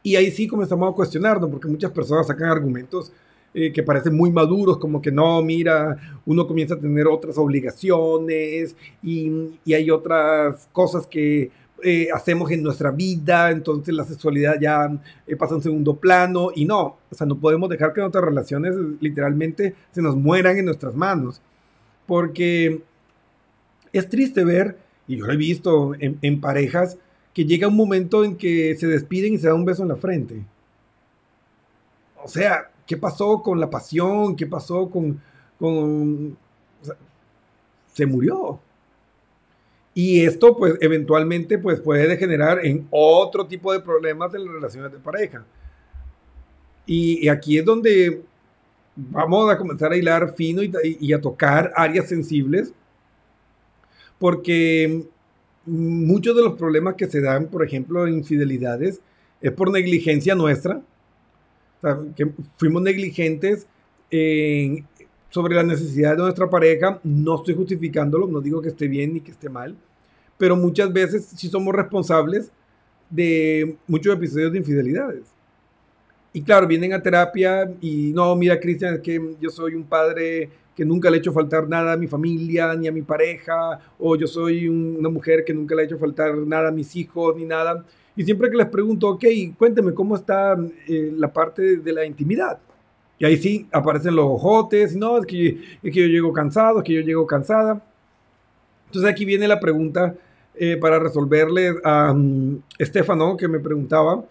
Y 0.03 0.17
ahí 0.17 0.33
sí 0.33 0.49
comenzamos 0.49 0.91
a 0.93 0.97
cuestionarnos, 0.97 1.49
porque 1.49 1.69
muchas 1.69 1.93
personas 1.93 2.27
sacan 2.27 2.51
argumentos 2.51 3.13
eh, 3.55 3.73
que 3.73 3.85
parecen 3.85 4.17
muy 4.17 4.33
maduros, 4.33 4.79
como 4.79 5.01
que 5.01 5.13
no, 5.13 5.41
mira, 5.41 5.97
uno 6.27 6.45
comienza 6.45 6.75
a 6.75 6.81
tener 6.81 7.07
otras 7.07 7.39
obligaciones 7.39 8.75
y, 9.01 9.31
y 9.65 9.75
hay 9.75 9.93
otras 9.93 10.69
cosas 10.73 11.07
que 11.07 11.53
eh, 11.83 12.09
hacemos 12.13 12.51
en 12.51 12.63
nuestra 12.63 12.91
vida, 12.91 13.51
entonces 13.51 13.95
la 13.95 14.05
sexualidad 14.05 14.59
ya 14.61 14.91
eh, 15.27 15.37
pasa 15.37 15.55
a 15.55 15.59
un 15.59 15.63
segundo 15.63 15.95
plano 15.97 16.51
y 16.55 16.65
no, 16.65 16.97
o 17.11 17.15
sea, 17.15 17.27
no 17.27 17.39
podemos 17.39 17.69
dejar 17.69 17.93
que 17.93 18.01
nuestras 18.01 18.25
relaciones 18.25 18.75
literalmente 19.01 19.75
se 19.93 20.03
nos 20.03 20.17
mueran 20.17 20.59
en 20.59 20.65
nuestras 20.65 20.95
manos, 20.95 21.41
porque 22.07 22.83
es 23.93 24.09
triste 24.09 24.45
ver, 24.45 24.77
y 25.07 25.17
yo 25.17 25.27
lo 25.27 25.33
he 25.33 25.37
visto 25.37 25.93
en, 25.99 26.41
parejas, 26.41 26.99
que 27.33 27.45
llega 27.45 27.69
un 27.69 27.77
momento 27.77 28.25
en 28.25 28.37
que 28.37 28.77
se 28.77 28.87
despiden 28.87 29.35
y 29.35 29.39
se 29.39 29.47
da 29.47 29.55
un 29.55 29.65
beso 29.65 29.83
en 29.83 29.89
la 29.89 29.97
frente. 29.97 30.45
O 32.23 32.29
sea, 32.29 32.71
¿qué 32.87 32.97
pasó 32.97 33.43
con 33.43 33.61
la 33.61 33.71
pasión? 33.71 34.35
¿Qué 34.37 34.47
pasó 34.47 34.91
con... 34.91 35.21
con 35.59 36.37
se 37.93 38.07
murió. 38.07 38.61
Y 40.01 40.25
esto, 40.25 40.57
pues, 40.57 40.77
eventualmente, 40.81 41.59
pues, 41.59 41.81
puede 41.81 42.07
degenerar 42.07 42.65
en 42.65 42.87
otro 42.89 43.49
tipo 43.49 43.73
de 43.73 43.81
problemas 43.81 44.31
de 44.31 44.39
las 44.39 44.47
relaciones 44.47 44.93
de 44.93 44.99
pareja. 45.01 45.45
Y, 46.87 47.27
aquí 47.27 47.59
es 47.59 47.65
donde 47.65 48.23
vamos 48.95 49.51
a 49.51 49.59
comenzar 49.59 49.91
a 49.91 49.97
hilar 49.97 50.37
fino 50.37 50.63
y, 50.63 51.13
a 51.13 51.21
tocar 51.21 51.73
áreas 51.75 52.09
sensibles, 52.09 52.73
porque 54.21 55.05
muchos 55.67 56.37
de 56.37 56.45
los 56.45 56.57
problemas 56.57 56.95
que 56.95 57.09
se 57.09 57.21
dan, 57.21 57.49
por 57.49 57.65
ejemplo, 57.65 58.07
en 58.07 58.19
infidelidades, 58.19 59.01
es 59.41 59.51
por 59.51 59.73
negligencia 59.73 60.37
nuestra. 60.37 60.81
O 61.83 62.15
que 62.15 62.31
fuimos 62.57 62.83
negligentes 62.83 63.67
en, 64.13 64.87
sobre 65.31 65.57
la 65.57 65.65
necesidad 65.65 66.13
de 66.13 66.23
nuestra 66.23 66.49
pareja. 66.49 67.01
No 67.03 67.35
estoy 67.35 67.57
justificándolo, 67.57 68.29
no 68.29 68.41
digo 68.41 68.63
que 68.63 68.69
esté 68.69 68.87
bien 68.87 69.15
ni 69.15 69.23
que 69.23 69.33
esté 69.33 69.49
mal, 69.49 69.77
pero 70.39 70.57
muchas 70.57 70.93
veces 70.93 71.27
sí 71.37 71.49
somos 71.49 71.75
responsables 71.75 72.51
de 73.11 73.77
muchos 73.87 74.15
episodios 74.15 74.53
de 74.53 74.59
infidelidades. 74.59 75.25
Y 76.33 76.43
claro, 76.43 76.67
vienen 76.67 76.93
a 76.93 77.03
terapia 77.03 77.71
y 77.81 78.13
no, 78.15 78.35
mira, 78.37 78.61
Cristian, 78.61 78.95
es 78.95 79.01
que 79.01 79.21
yo 79.41 79.51
soy 79.51 79.75
un 79.75 79.85
padre 79.85 80.51
que 80.77 80.85
nunca 80.85 81.11
le 81.11 81.17
he 81.17 81.19
hecho 81.19 81.33
faltar 81.33 81.69
nada 81.69 81.95
a 81.95 81.97
mi 81.97 82.07
familia 82.07 82.73
ni 82.75 82.87
a 82.87 82.93
mi 82.93 83.03
pareja, 83.03 83.81
o 83.99 84.15
yo 84.15 84.29
soy 84.29 84.69
un, 84.69 84.97
una 84.97 85.09
mujer 85.09 85.45
que 85.45 85.53
nunca 85.53 85.75
le 85.75 85.83
ha 85.83 85.85
hecho 85.87 85.99
faltar 85.99 86.37
nada 86.37 86.69
a 86.69 86.71
mis 86.71 86.95
hijos 86.95 87.35
ni 87.37 87.45
nada. 87.45 87.85
Y 88.15 88.25
siempre 88.25 88.51
que 88.51 88.57
les 88.57 88.67
pregunto, 88.67 89.09
ok, 89.09 89.25
cuénteme 89.57 89.93
cómo 89.95 90.15
está 90.15 90.57
eh, 90.87 91.13
la 91.17 91.33
parte 91.33 91.79
de, 91.79 91.93
la 91.93 92.05
intimidad. 92.05 92.59
Y 93.19 93.25
ahí 93.25 93.37
sí 93.37 93.67
aparecen 93.73 94.15
los 94.15 94.27
ojotes, 94.27 94.95
no, 94.95 95.19
es 95.19 95.27
que, 95.27 95.61
es 95.83 95.93
que 95.93 96.01
yo 96.01 96.07
llego 96.07 96.33
cansado, 96.33 96.79
es 96.79 96.85
que 96.85 96.95
yo 96.95 97.01
llego 97.01 97.27
cansada. 97.27 97.83
Entonces 98.87 99.11
aquí 99.11 99.25
viene 99.25 99.49
la 99.49 99.59
pregunta 99.59 100.15
eh, 100.61 100.77
para 100.77 100.99
resolverle 100.99 101.75
a 101.85 102.13
um, 102.13 102.61
Estefano 102.79 103.37
que 103.37 103.49
me 103.49 103.61
preguntaba, 103.61 104.25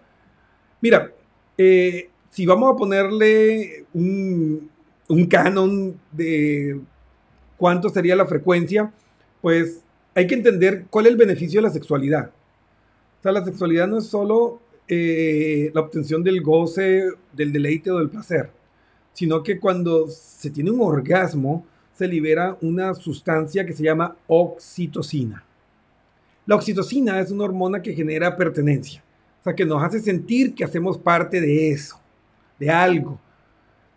mira, 0.80 1.12
eh, 1.56 2.10
si 2.30 2.46
vamos 2.46 2.72
a 2.72 2.76
ponerle 2.76 3.86
un, 3.94 4.70
canon 5.28 5.98
de 6.12 6.80
cuánto 7.56 7.88
sería 7.88 8.14
la 8.14 8.26
frecuencia, 8.26 8.92
pues 9.40 9.82
hay 10.14 10.26
que 10.26 10.34
entender 10.34 10.84
cuál 10.90 11.06
es 11.06 11.12
el 11.12 11.18
beneficio 11.18 11.58
de 11.58 11.68
la 11.68 11.72
sexualidad. 11.72 12.30
O 13.18 13.22
sea, 13.22 13.32
la 13.32 13.44
sexualidad 13.44 13.88
no 13.88 13.98
es 13.98 14.06
solo 14.06 14.60
eh, 14.86 15.70
la 15.74 15.80
obtención 15.80 16.22
del 16.22 16.42
goce, 16.42 17.08
del 17.32 17.52
deleite 17.52 17.90
o 17.90 17.98
del 17.98 18.10
placer, 18.10 18.50
sino 19.14 19.42
que 19.42 19.58
cuando 19.58 20.08
se 20.08 20.50
tiene 20.50 20.70
un 20.70 20.80
orgasmo, 20.80 21.66
se 21.94 22.06
libera 22.06 22.56
una 22.60 22.94
sustancia 22.94 23.66
que 23.66 23.72
se 23.72 23.82
llama 23.82 24.14
oxitocina. 24.28 25.42
La 26.48 26.56
oxitocina 26.56 27.20
es 27.20 27.30
una 27.30 27.44
hormona 27.44 27.82
que 27.82 27.92
genera 27.92 28.34
pertenencia, 28.34 29.04
o 29.40 29.44
sea, 29.44 29.54
que 29.54 29.66
nos 29.66 29.82
hace 29.82 30.00
sentir 30.00 30.54
que 30.54 30.64
hacemos 30.64 30.96
parte 30.96 31.42
de 31.42 31.72
eso, 31.72 32.00
de 32.58 32.70
algo. 32.70 33.20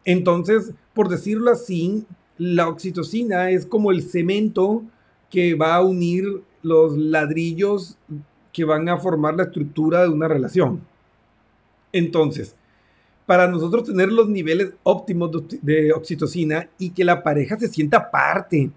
Entonces, 0.04 0.74
por 0.94 1.08
decirlo 1.08 1.50
así, 1.50 2.06
la 2.38 2.68
oxitocina 2.68 3.52
es 3.52 3.66
como 3.66 3.90
el 3.90 4.04
cemento 4.04 4.84
que 5.30 5.56
va 5.56 5.76
a 5.76 5.82
unir 5.82 6.44
los 6.62 6.98
ladrillos 6.98 7.98
que 8.52 8.66
van 8.66 8.90
a 8.90 8.98
formar 8.98 9.36
la 9.36 9.44
estructura 9.44 10.02
de 10.02 10.10
una 10.10 10.28
relación. 10.28 10.82
Entonces, 11.94 12.58
para 13.26 13.48
nosotros 13.48 13.86
tener 13.86 14.12
los 14.12 14.28
niveles 14.28 14.74
óptimos 14.84 15.32
de 15.62 15.94
oxitocina 15.94 16.68
y 16.78 16.90
que 16.90 17.06
la 17.06 17.24
pareja 17.24 17.58
se 17.58 17.70
sienta 17.70 18.12
parte 18.12 18.72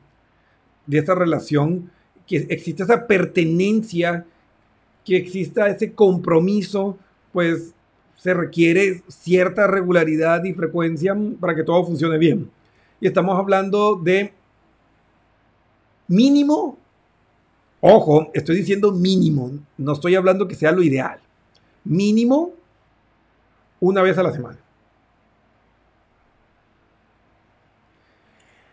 de 0.86 0.98
esa 0.98 1.16
relación, 1.16 1.90
que 2.26 2.36
exista 2.48 2.84
esa 2.84 3.06
pertenencia, 3.06 4.24
que 5.04 5.16
exista 5.16 5.68
ese 5.68 5.92
compromiso, 5.92 6.98
pues 7.32 7.74
se 8.16 8.32
requiere 8.32 9.02
cierta 9.08 9.66
regularidad 9.66 10.42
y 10.44 10.54
frecuencia 10.54 11.14
para 11.40 11.54
que 11.54 11.64
todo 11.64 11.84
funcione 11.84 12.16
bien. 12.16 12.50
Y 13.00 13.06
estamos 13.06 13.38
hablando 13.38 13.96
de 13.96 14.32
mínimo, 16.08 16.78
ojo, 17.80 18.30
estoy 18.32 18.56
diciendo 18.56 18.92
mínimo, 18.92 19.52
no 19.76 19.92
estoy 19.92 20.14
hablando 20.14 20.48
que 20.48 20.54
sea 20.54 20.72
lo 20.72 20.82
ideal, 20.82 21.20
mínimo 21.84 22.52
una 23.80 24.00
vez 24.00 24.16
a 24.16 24.22
la 24.22 24.32
semana. 24.32 24.58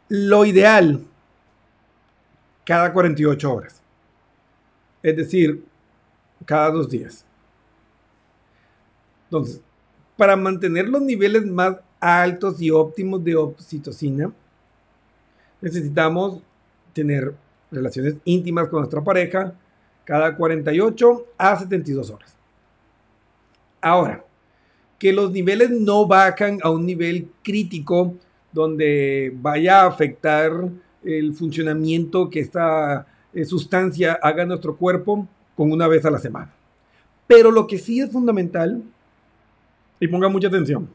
Lo 0.08 0.46
ideal, 0.46 1.06
cada 2.72 2.94
48 2.94 3.54
horas. 3.54 3.82
Es 5.04 5.18
decir, 5.18 5.62
cada 6.46 6.72
dos 6.72 6.90
días. 6.90 7.26
Entonces, 9.26 9.60
para 10.16 10.38
mantener 10.38 10.88
los 10.88 11.02
niveles 11.02 11.46
más 11.46 11.80
altos 12.00 12.62
y 12.62 12.72
óptimos 12.72 13.22
de 13.26 13.36
oxitocina, 13.36 14.32
necesitamos 15.60 16.42
tener 16.94 17.34
relaciones 17.70 18.16
íntimas 18.24 18.70
con 18.70 18.80
nuestra 18.80 19.04
pareja 19.04 19.54
cada 20.06 20.34
48 20.34 21.26
a 21.38 21.58
72 21.58 22.10
horas. 22.10 22.38
Ahora, 23.82 24.24
que 24.98 25.12
los 25.12 25.30
niveles 25.34 25.72
no 25.72 26.08
bajan 26.08 26.60
a 26.64 26.70
un 26.70 26.86
nivel 26.86 27.30
crítico 27.44 28.16
donde 28.54 29.34
vaya 29.42 29.82
a 29.82 29.88
afectar 29.88 30.54
el 31.04 31.34
funcionamiento 31.34 32.30
que 32.30 32.40
esta 32.40 33.08
eh, 33.34 33.46
sustancia 33.46 34.20
haga 34.22 34.44
en 34.44 34.50
nuestro 34.50 34.76
cuerpo 34.76 35.28
con 35.56 35.72
una 35.72 35.88
vez 35.88 36.06
a 36.06 36.12
la 36.12 36.20
semana. 36.20 36.54
Pero 37.28 37.52
lo 37.52 37.68
que 37.68 37.78
sí 37.78 38.00
es 38.00 38.12
fundamental, 38.12 38.84
y 40.00 40.08
ponga 40.08 40.30
mucha 40.30 40.48
atención, 40.48 40.90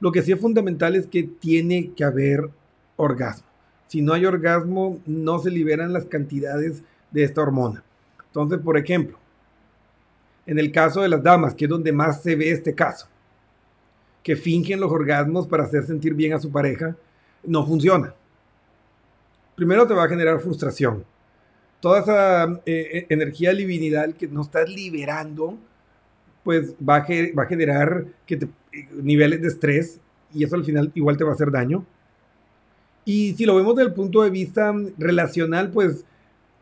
lo 0.00 0.12
que 0.12 0.22
sí 0.22 0.32
es 0.32 0.40
fundamental 0.40 0.96
es 0.96 1.06
que 1.06 1.22
tiene 1.22 1.92
que 1.94 2.04
haber 2.04 2.48
orgasmo. 2.96 3.46
Si 3.88 4.02
no 4.02 4.12
hay 4.12 4.26
orgasmo, 4.26 5.00
no 5.06 5.38
se 5.38 5.50
liberan 5.50 5.92
las 5.92 6.04
cantidades 6.04 6.82
de 7.10 7.24
esta 7.24 7.40
hormona. 7.40 7.82
Entonces, 8.26 8.58
por 8.58 8.76
ejemplo, 8.76 9.18
en 10.46 10.58
el 10.58 10.72
caso 10.72 11.02
de 11.02 11.08
las 11.08 11.22
damas, 11.22 11.54
que 11.54 11.64
es 11.64 11.70
donde 11.70 11.92
más 11.92 12.22
se 12.22 12.36
ve 12.36 12.50
este 12.50 12.74
caso, 12.74 13.08
que 14.22 14.36
fingen 14.36 14.80
los 14.80 14.92
orgasmos 14.92 15.46
para 15.46 15.64
hacer 15.64 15.84
sentir 15.84 16.14
bien 16.14 16.32
a 16.32 16.40
su 16.40 16.50
pareja, 16.50 16.96
no 17.44 17.66
funciona. 17.66 18.14
Primero 19.58 19.88
te 19.88 19.92
va 19.94 20.04
a 20.04 20.08
generar 20.08 20.38
frustración. 20.38 21.04
Toda 21.80 21.98
esa 21.98 22.44
eh, 22.64 22.90
eh, 22.92 23.06
energía 23.08 23.52
divinidad 23.52 24.14
que 24.14 24.28
no 24.28 24.42
estás 24.42 24.70
liberando, 24.70 25.58
pues 26.44 26.74
va 26.76 26.98
a, 26.98 27.04
generar 27.04 28.04
que 28.24 28.36
te, 28.36 28.48
niveles 29.02 29.42
de 29.42 29.48
estrés 29.48 29.98
y 30.32 30.44
eso 30.44 30.54
al 30.54 30.64
final 30.64 30.92
igual 30.94 31.16
te 31.16 31.24
va 31.24 31.30
a 31.30 31.34
hacer 31.34 31.50
daño. 31.50 31.84
Y 33.04 33.34
si 33.34 33.46
lo 33.46 33.56
vemos 33.56 33.74
desde 33.74 33.88
el 33.88 33.94
punto 33.96 34.22
de 34.22 34.30
vista 34.30 34.72
relacional, 34.96 35.72
pues 35.72 36.04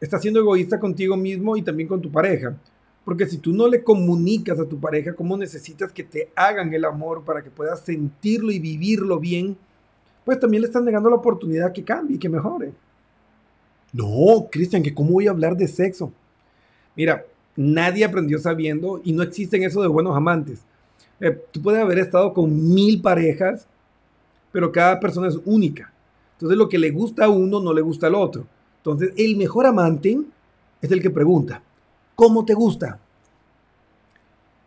estás 0.00 0.22
siendo 0.22 0.40
egoísta 0.40 0.80
contigo 0.80 1.18
mismo 1.18 1.54
y 1.58 1.60
también 1.60 1.90
con 1.90 2.00
tu 2.00 2.10
pareja. 2.10 2.56
Porque 3.04 3.26
si 3.26 3.36
tú 3.36 3.52
no 3.52 3.68
le 3.68 3.84
comunicas 3.84 4.58
a 4.58 4.66
tu 4.66 4.80
pareja 4.80 5.12
cómo 5.12 5.36
necesitas 5.36 5.92
que 5.92 6.02
te 6.02 6.30
hagan 6.34 6.72
el 6.72 6.86
amor 6.86 7.26
para 7.26 7.44
que 7.44 7.50
puedas 7.50 7.80
sentirlo 7.80 8.52
y 8.52 8.58
vivirlo 8.58 9.20
bien, 9.20 9.58
pues 10.24 10.40
también 10.40 10.62
le 10.62 10.68
estás 10.68 10.82
negando 10.82 11.10
la 11.10 11.16
oportunidad 11.16 11.74
que 11.74 11.84
cambie 11.84 12.16
y 12.16 12.18
que 12.18 12.30
mejore. 12.30 12.72
No, 13.96 14.48
Cristian, 14.50 14.82
que 14.82 14.92
cómo 14.92 15.12
voy 15.12 15.26
a 15.26 15.30
hablar 15.30 15.56
de 15.56 15.66
sexo. 15.66 16.12
Mira, 16.94 17.24
nadie 17.56 18.04
aprendió 18.04 18.38
sabiendo 18.38 19.00
y 19.02 19.12
no 19.12 19.22
existen 19.22 19.62
eso 19.62 19.80
de 19.80 19.88
buenos 19.88 20.14
amantes. 20.14 20.60
Eh, 21.18 21.30
tú 21.50 21.62
puedes 21.62 21.80
haber 21.80 22.00
estado 22.00 22.34
con 22.34 22.74
mil 22.74 23.00
parejas, 23.00 23.66
pero 24.52 24.70
cada 24.70 25.00
persona 25.00 25.28
es 25.28 25.38
única. 25.46 25.90
Entonces 26.32 26.58
lo 26.58 26.68
que 26.68 26.78
le 26.78 26.90
gusta 26.90 27.24
a 27.24 27.30
uno 27.30 27.58
no 27.58 27.72
le 27.72 27.80
gusta 27.80 28.08
al 28.08 28.16
otro. 28.16 28.46
Entonces 28.78 29.14
el 29.16 29.34
mejor 29.34 29.64
amante 29.64 30.20
es 30.82 30.92
el 30.92 31.00
que 31.00 31.08
pregunta, 31.08 31.62
¿cómo 32.14 32.44
te 32.44 32.52
gusta? 32.52 32.98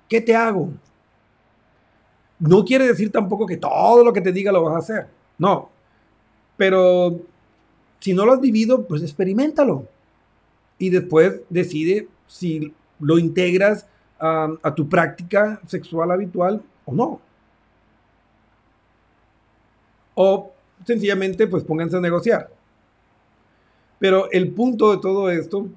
¿Qué 0.07 0.21
te 0.21 0.35
hago? 0.35 0.71
No 2.39 2.65
quiere 2.65 2.87
decir 2.87 3.11
tampoco 3.11 3.45
que 3.45 3.57
todo 3.57 4.03
lo 4.03 4.11
que 4.11 4.21
te 4.21 4.31
diga 4.31 4.51
lo 4.51 4.63
vas 4.63 4.73
a 4.73 4.79
hacer. 4.79 5.07
No. 5.37 5.69
Pero 6.57 7.21
si 7.99 8.13
no 8.13 8.25
lo 8.25 8.33
has 8.33 8.41
vivido, 8.41 8.85
pues 8.88 9.01
experimentalo. 9.01 9.88
Y 10.77 10.89
después 10.89 11.41
decide 11.49 12.07
si 12.27 12.73
lo 12.99 13.17
integras 13.17 13.88
a, 14.19 14.73
tu 14.75 14.88
práctica 14.88 15.62
sexual 15.67 16.12
habitual 16.12 16.62
o 16.85 16.93
no. 16.93 17.21
O 20.15 20.51
sencillamente 20.85 21.47
pues 21.47 21.63
pónganse 21.63 21.97
a 21.97 22.01
negociar. 22.01 22.49
Pero 23.99 24.31
el 24.31 24.51
punto 24.51 24.91
de 24.91 25.01
todo 25.01 25.29
esto 25.29 25.67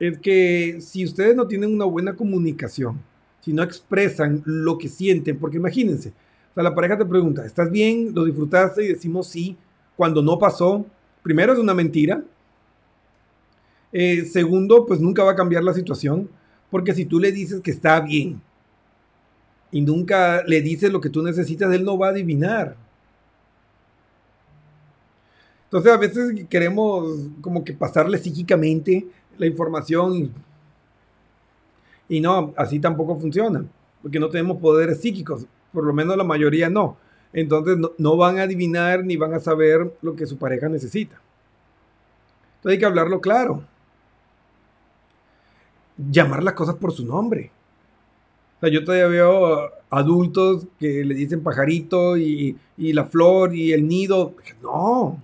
es 0.00 0.18
que 0.18 0.78
si 0.80 1.04
ustedes 1.04 1.34
no 1.34 1.46
tienen 1.46 1.74
una 1.74 1.84
buena 1.84 2.14
comunicación, 2.14 3.00
si 3.40 3.52
no 3.52 3.62
expresan 3.62 4.42
lo 4.44 4.78
que 4.78 4.88
sienten, 4.88 5.38
porque 5.38 5.58
imagínense, 5.58 6.12
la 6.54 6.74
pareja 6.74 6.98
te 6.98 7.04
pregunta, 7.04 7.44
¿estás 7.44 7.70
bien? 7.70 8.12
¿Lo 8.14 8.24
disfrutaste? 8.24 8.84
Y 8.84 8.88
decimos 8.88 9.28
sí, 9.28 9.56
cuando 9.96 10.22
no 10.22 10.38
pasó, 10.38 10.84
primero 11.28 11.52
es 11.52 11.58
una 11.58 11.74
mentira. 11.74 12.24
Eh, 13.92 14.24
segundo, 14.24 14.86
pues 14.86 14.98
nunca 14.98 15.22
va 15.22 15.32
a 15.32 15.36
cambiar 15.36 15.62
la 15.62 15.74
situación. 15.74 16.26
Porque 16.70 16.94
si 16.94 17.04
tú 17.04 17.20
le 17.20 17.32
dices 17.32 17.60
que 17.60 17.70
está 17.70 18.00
bien 18.00 18.40
y 19.70 19.82
nunca 19.82 20.42
le 20.46 20.62
dices 20.62 20.90
lo 20.90 21.02
que 21.02 21.10
tú 21.10 21.22
necesitas, 21.22 21.70
él 21.74 21.84
no 21.84 21.98
va 21.98 22.06
a 22.06 22.10
adivinar. 22.12 22.76
Entonces 25.64 25.92
a 25.92 25.98
veces 25.98 26.46
queremos 26.48 27.28
como 27.42 27.62
que 27.62 27.74
pasarle 27.74 28.16
psíquicamente 28.16 29.06
la 29.36 29.44
información 29.44 30.32
y, 32.08 32.20
no, 32.20 32.54
así 32.56 32.80
tampoco 32.80 33.20
funciona, 33.20 33.66
porque 34.00 34.18
no 34.18 34.30
tenemos 34.30 34.56
poderes 34.56 34.98
psíquicos, 35.02 35.44
por 35.74 35.84
lo 35.84 35.92
menos 35.92 36.16
la 36.16 36.24
mayoría 36.24 36.70
no. 36.70 36.96
Entonces 37.32 37.76
no, 37.76 37.92
no 37.98 38.16
van 38.16 38.38
a 38.38 38.42
adivinar 38.42 39.04
ni 39.04 39.16
van 39.16 39.34
a 39.34 39.40
saber 39.40 39.92
lo 40.02 40.16
que 40.16 40.26
su 40.26 40.38
pareja 40.38 40.68
necesita. 40.68 41.20
Entonces 42.56 42.72
hay 42.72 42.78
que 42.78 42.86
hablarlo 42.86 43.20
claro 43.20 43.62
llamar 45.98 46.42
las 46.42 46.54
cosas 46.54 46.76
por 46.76 46.92
su 46.92 47.04
nombre. 47.04 47.50
O 48.56 48.60
sea, 48.60 48.70
yo 48.70 48.84
todavía 48.84 49.08
veo 49.08 49.70
adultos 49.90 50.66
que 50.78 51.04
le 51.04 51.14
dicen 51.14 51.42
pajarito 51.42 52.16
y, 52.16 52.56
la 52.76 53.04
flor 53.04 53.54
y 53.54 53.72
el 53.72 53.86
nido. 53.86 54.34
No. 54.62 55.22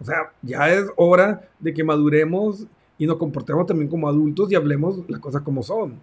O 0.00 0.04
sea, 0.04 0.32
ya 0.42 0.70
es 0.70 0.86
hora 0.96 1.48
de 1.60 1.72
que 1.72 1.84
maduremos 1.84 2.66
y 2.98 3.06
nos 3.06 3.16
comportemos 3.16 3.66
también 3.66 3.88
como 3.88 4.08
adultos 4.08 4.50
y 4.50 4.54
hablemos 4.54 4.98
las 5.08 5.20
cosas 5.20 5.42
como 5.42 5.62
son. 5.62 5.98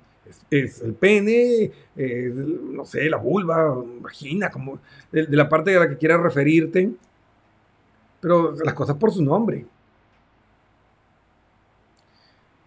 Es, 0.50 0.82
el 0.82 0.94
pene, 0.94 1.72
no 1.96 2.86
sé, 2.86 3.10
la 3.10 3.17
vulva, 3.17 3.84
vagina, 4.02 4.50
como 4.50 4.80
de, 5.12 5.28
la 5.30 5.50
parte 5.50 5.72
de 5.72 5.80
la 5.80 5.89
que 5.89 5.98
quieras 5.98 6.22
referirte. 6.22 6.91
Pero 8.20 8.56
las 8.63 8.74
cosas 8.74 8.98
por 8.98 9.12
su 9.12 9.24
nombre. 9.24 9.65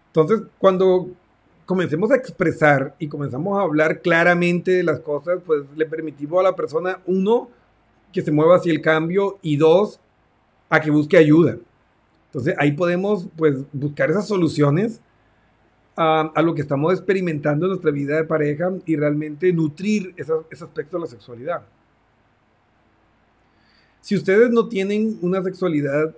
Entonces, 0.07 0.47
cuando 0.57 1.09
comencemos 1.65 2.11
a 2.11 2.15
expresar 2.15 2.95
y 2.99 3.07
comenzamos 3.07 3.57
a 3.59 3.63
hablar 3.63 4.01
claramente 4.01 4.71
de 4.71 4.83
las 4.83 4.99
cosas, 4.99 5.39
pues 5.45 5.63
le 5.75 5.85
permitimos 5.85 6.39
a 6.39 6.43
la 6.43 6.55
persona, 6.55 6.99
uno, 7.05 7.49
que 8.13 8.21
se 8.21 8.31
mueva 8.31 8.55
hacia 8.55 8.71
el 8.71 8.81
cambio 8.81 9.39
y 9.41 9.57
dos, 9.57 9.99
a 10.69 10.79
que 10.79 10.91
busque 10.91 11.17
ayuda. 11.17 11.57
Entonces 12.27 12.55
ahí 12.57 12.71
podemos 12.73 13.27
pues 13.35 13.63
buscar 13.73 14.09
esas 14.09 14.27
soluciones 14.27 15.01
a, 15.95 16.41
lo 16.41 16.53
que 16.53 16.61
estamos 16.61 16.93
experimentando 16.93 17.65
en 17.65 17.69
nuestra 17.69 17.91
vida 17.91 18.17
de 18.17 18.23
pareja 18.25 18.71
y 18.85 18.95
realmente 18.95 19.51
nutrir 19.53 20.13
ese 20.17 20.63
aspecto 20.63 20.97
de 20.97 21.01
la 21.01 21.07
sexualidad. 21.07 21.61
Si 24.01 24.15
ustedes 24.15 24.51
no 24.51 24.67
tienen 24.67 25.17
una 25.21 25.41
sexualidad 25.41 26.13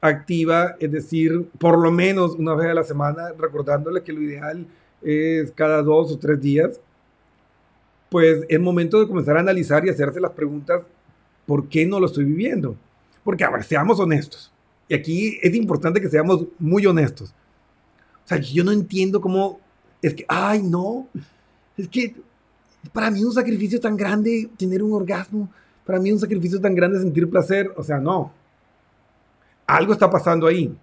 activa, 0.00 0.76
es 0.78 0.90
decir, 0.90 1.48
por 1.58 1.78
lo 1.78 1.90
menos 1.90 2.34
una 2.34 2.54
vez 2.54 2.70
a 2.70 2.74
la 2.74 2.84
semana, 2.84 3.32
recordándole 3.38 4.02
que 4.02 4.12
lo 4.12 4.20
ideal 4.20 4.66
es 5.00 5.50
cada 5.52 5.82
dos 5.82 6.12
o 6.12 6.18
tres 6.18 6.40
días, 6.40 6.80
pues 8.08 8.44
es 8.48 8.60
momento 8.60 9.00
de 9.00 9.08
comenzar 9.08 9.36
a 9.36 9.40
analizar 9.40 9.84
y 9.86 9.88
hacerse 9.88 10.20
las 10.20 10.32
preguntas, 10.32 10.82
¿por 11.46 11.68
qué 11.68 11.86
no 11.86 11.98
lo 11.98 12.06
estoy 12.06 12.24
viviendo? 12.24 12.76
Porque, 13.24 13.42
a 13.42 13.50
ver, 13.50 13.64
seamos 13.64 13.98
honestos. 13.98 14.52
Y 14.88 14.94
aquí 14.94 15.38
es 15.42 15.54
importante 15.54 16.00
que 16.00 16.08
seamos 16.08 16.44
muy 16.58 16.84
honestos. 16.84 17.34
O 18.24 18.28
sea, 18.28 18.38
yo 18.38 18.64
no 18.64 18.72
entiendo 18.72 19.20
cómo, 19.20 19.60
es 20.00 20.14
que, 20.14 20.24
ay, 20.28 20.62
no, 20.62 21.08
es 21.76 21.88
que 21.88 22.14
para 22.92 23.10
mí 23.10 23.24
un 23.24 23.32
sacrificio 23.32 23.80
tan 23.80 23.96
grande 23.96 24.48
tener 24.56 24.82
un 24.82 24.92
orgasmo, 24.92 25.50
para 25.84 25.98
mí 25.98 26.12
un 26.12 26.18
sacrificio 26.18 26.60
tan 26.60 26.74
grande 26.74 27.00
sentir 27.00 27.28
placer, 27.28 27.72
o 27.76 27.82
sea, 27.82 27.98
no 27.98 28.32
algo 29.66 29.92
está 29.92 30.10
pasando 30.10 30.46
ahí. 30.46 30.74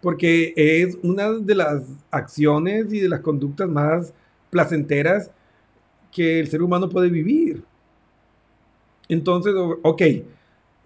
Porque 0.00 0.54
es 0.56 0.96
una 1.02 1.30
de 1.32 1.54
las 1.54 1.82
acciones 2.10 2.92
y 2.92 3.00
de 3.00 3.08
las 3.08 3.20
conductas 3.20 3.68
más 3.68 4.14
placenteras 4.48 5.30
que 6.10 6.40
el 6.40 6.48
ser 6.48 6.62
humano 6.62 6.88
puede 6.88 7.10
vivir. 7.10 7.62
Entonces, 9.08 9.52
ok, 9.82 10.02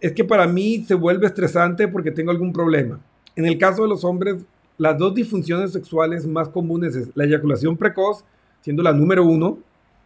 es 0.00 0.12
que 0.12 0.24
para 0.24 0.46
mí 0.46 0.84
se 0.84 0.94
vuelve 0.94 1.26
estresante 1.26 1.86
porque 1.86 2.10
tengo 2.10 2.30
algún 2.30 2.52
problema. 2.52 2.98
En 3.36 3.46
el 3.46 3.56
caso 3.56 3.82
de 3.82 3.88
los 3.88 4.04
hombres, 4.04 4.44
las 4.78 4.98
dos 4.98 5.14
disfunciones 5.14 5.72
sexuales 5.72 6.26
más 6.26 6.48
comunes 6.48 6.96
es 6.96 7.10
la 7.14 7.24
eyaculación 7.24 7.76
precoz, 7.76 8.24
siendo 8.60 8.82
la 8.82 8.92
número 8.92 9.24
uno, 9.24 9.58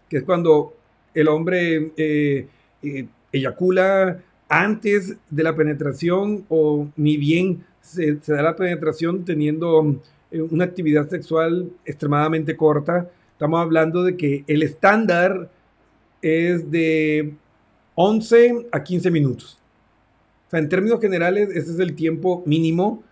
que 0.09 0.19
es 0.19 0.25
cuando 0.25 0.75
el 1.15 1.29
hombre 1.29 1.93
eh, 1.97 2.49
eh, 2.83 3.07
eyacula 3.33 4.23
antes 4.49 5.17
de 5.31 5.43
la 5.43 5.55
penetración 5.55 6.45
o 6.49 6.89
ni 6.97 7.17
bien 7.17 7.65
se, 7.81 8.15
da 8.27 8.43
la 8.43 8.57
penetración 8.57 9.25
teniendo 9.25 10.01
eh, 10.31 10.41
una 10.41 10.65
actividad 10.65 11.09
sexual 11.09 11.71
extremadamente 11.85 12.57
corta. 12.57 13.11
Estamos 13.33 13.61
hablando 13.61 14.03
de 14.03 14.17
que 14.17 14.45
el 14.47 14.63
estándar 14.63 15.51
es 16.21 16.71
de 16.71 17.35
11 17.95 18.67
a 18.73 18.83
15 18.83 19.11
minutos. 19.11 19.59
O 20.47 20.51
sea, 20.51 20.61
en 20.61 20.69
términos 20.69 21.01
generales, 21.01 21.51
ese 21.51 21.73
es 21.73 21.79
el 21.79 21.95
tiempo 21.95 22.43
mínimo 22.47 23.03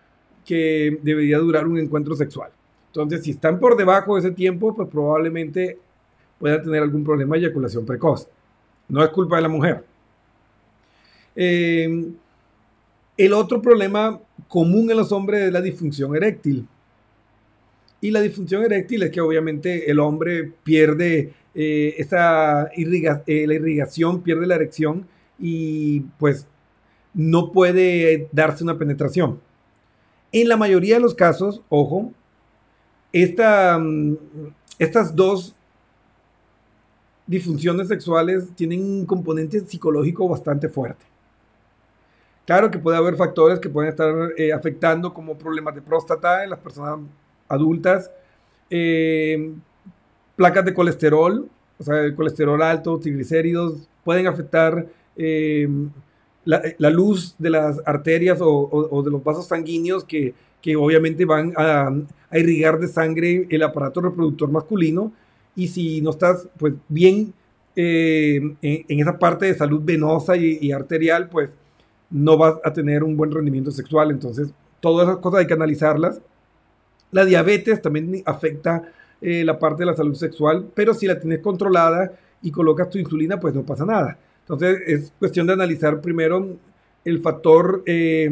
que 0.47 0.97
debería 1.03 1.37
durar 1.39 1.67
un 1.67 1.77
encuentro 1.77 2.15
sexual. 2.15 2.49
Entonces, 2.87 3.23
si 3.23 3.31
están 3.31 3.59
por 3.59 3.75
debajo 3.75 4.15
de 4.15 4.21
ese 4.21 4.31
tiempo, 4.31 4.73
pues 4.73 4.87
probablemente 4.87 5.77
puedan 6.39 6.63
tener 6.63 6.81
algún 6.81 7.03
problema 7.03 7.35
de 7.35 7.41
eyaculación 7.41 7.85
precoz. 7.85 8.27
No 8.87 9.03
es 9.03 9.09
culpa 9.09 9.35
de 9.35 9.41
la 9.41 9.49
mujer. 9.49 9.83
Eh, 11.35 12.11
el 13.17 13.33
otro 13.33 13.61
problema 13.61 14.19
común 14.47 14.89
en 14.89 14.97
los 14.97 15.11
hombres 15.11 15.43
es 15.43 15.51
la 15.51 15.61
disfunción 15.61 16.15
eréctil. 16.15 16.65
Y 17.99 18.11
la 18.11 18.21
disfunción 18.21 18.63
eréctil 18.63 19.03
es 19.03 19.11
que 19.11 19.19
obviamente 19.19 19.91
el 19.91 19.99
hombre 19.99 20.53
pierde 20.63 21.33
eh, 21.53 21.95
esa 21.97 22.67
eh, 22.67 23.47
la 23.47 23.53
irrigación, 23.53 24.21
pierde 24.21 24.47
la 24.47 24.55
erección 24.55 25.07
y 25.39 26.01
pues 26.19 26.47
no 27.13 27.51
puede 27.51 28.29
darse 28.31 28.63
una 28.63 28.77
penetración. 28.77 29.39
En 30.41 30.49
la 30.49 30.55
mayoría 30.55 30.95
de 30.95 31.01
los 31.01 31.15
casos, 31.15 31.61
ojo, 31.67 32.11
mm, 33.11 34.13
estas 34.77 35.15
dos 35.15 35.55
disfunciones 37.25 37.87
sexuales 37.87 38.47
tienen 38.55 38.83
un 38.83 39.05
componente 39.07 39.59
psicológico 39.61 40.29
bastante 40.29 40.69
fuerte. 40.69 41.03
Claro 42.45 42.69
que 42.69 42.77
puede 42.77 42.97
haber 42.97 43.15
factores 43.15 43.59
que 43.59 43.67
pueden 43.67 43.89
estar 43.89 44.13
eh, 44.37 44.53
afectando 44.53 45.11
como 45.11 45.39
problemas 45.39 45.73
de 45.73 45.81
próstata 45.81 46.43
en 46.43 46.51
las 46.51 46.59
personas 46.59 46.99
adultas, 47.47 48.11
eh, 48.69 49.53
placas 50.35 50.65
de 50.65 50.73
colesterol, 50.75 51.49
o 51.79 51.83
sea, 51.83 52.13
colesterol 52.15 52.61
alto, 52.61 52.99
triglicéridos, 52.99 53.89
pueden 54.03 54.27
afectar 54.27 54.85
eh, 55.15 55.67
la, 56.47 56.89
luz 56.89 57.35
de 57.37 57.49
las 57.49 57.81
arterias 57.85 58.39
o, 58.41 59.01
de 59.03 59.11
los 59.11 59.23
vasos 59.23 59.47
sanguíneos 59.47 60.03
que, 60.03 60.33
obviamente 60.75 61.25
van 61.25 61.53
a, 61.55 61.93
irrigar 62.33 62.77
de 62.79 62.87
sangre 62.87 63.47
el 63.49 63.63
aparato 63.63 64.01
reproductor 64.01 64.49
masculino. 64.51 65.11
Y 65.55 65.67
si 65.69 66.01
no 66.01 66.11
estás 66.11 66.47
pues 66.57 66.75
bien 66.87 67.33
eh, 67.75 68.41
en, 68.61 68.99
esa 68.99 69.17
parte 69.17 69.45
de 69.45 69.55
salud 69.55 69.81
venosa 69.83 70.35
y, 70.35 70.71
arterial, 70.71 71.29
pues 71.29 71.49
no 72.09 72.37
vas 72.37 72.55
a 72.63 72.71
tener 72.71 73.03
un 73.03 73.17
buen 73.17 73.31
rendimiento 73.31 73.71
sexual. 73.71 74.11
Entonces, 74.11 74.53
todas 74.79 75.07
esas 75.07 75.21
cosas 75.21 75.41
hay 75.41 75.47
que 75.47 75.53
analizarlas. 75.53 76.21
La 77.11 77.25
diabetes 77.25 77.81
también 77.81 78.21
afecta 78.25 78.83
eh, 79.21 79.43
la 79.43 79.57
parte 79.57 79.83
de 79.83 79.87
la 79.87 79.95
salud 79.95 80.15
sexual, 80.15 80.67
pero 80.73 80.93
si 80.93 81.07
la 81.07 81.19
tienes 81.19 81.39
controlada 81.39 82.11
y 82.41 82.51
colocas 82.51 82.89
tu 82.89 82.97
insulina, 82.97 83.39
pues 83.39 83.53
no 83.53 83.63
pasa 83.63 83.85
nada. 83.85 84.17
Entonces 84.49 84.79
es 84.87 85.13
cuestión 85.19 85.45
de 85.45 85.53
analizar 85.53 85.99
primero 85.99 86.55
el 87.03 87.21
factor 87.21 87.83
eh, 87.85 88.29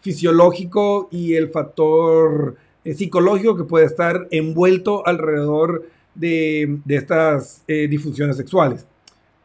fisiológico 0.00 1.08
y 1.10 1.34
el 1.34 1.48
factor 1.48 2.56
eh, 2.84 2.94
psicológico 2.94 3.56
que 3.56 3.64
puede 3.64 3.86
estar 3.86 4.28
envuelto 4.30 5.04
alrededor 5.04 5.88
de, 6.14 6.78
estas 6.88 7.64
eh, 7.66 7.88
disfunciones 7.88 8.36
sexuales. 8.36 8.86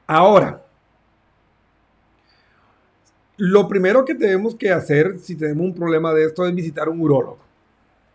Ahora, 0.05 0.63
lo 3.37 3.67
primero 3.67 4.05
que 4.05 4.13
tenemos 4.13 4.53
que 4.53 4.69
hacer 4.69 5.17
si 5.17 5.35
tenemos 5.35 5.65
un 5.65 5.73
problema 5.73 6.13
de 6.13 6.25
esto 6.25 6.45
es 6.45 6.53
visitar 6.53 6.89
un 6.89 7.01
urólogo, 7.01 7.39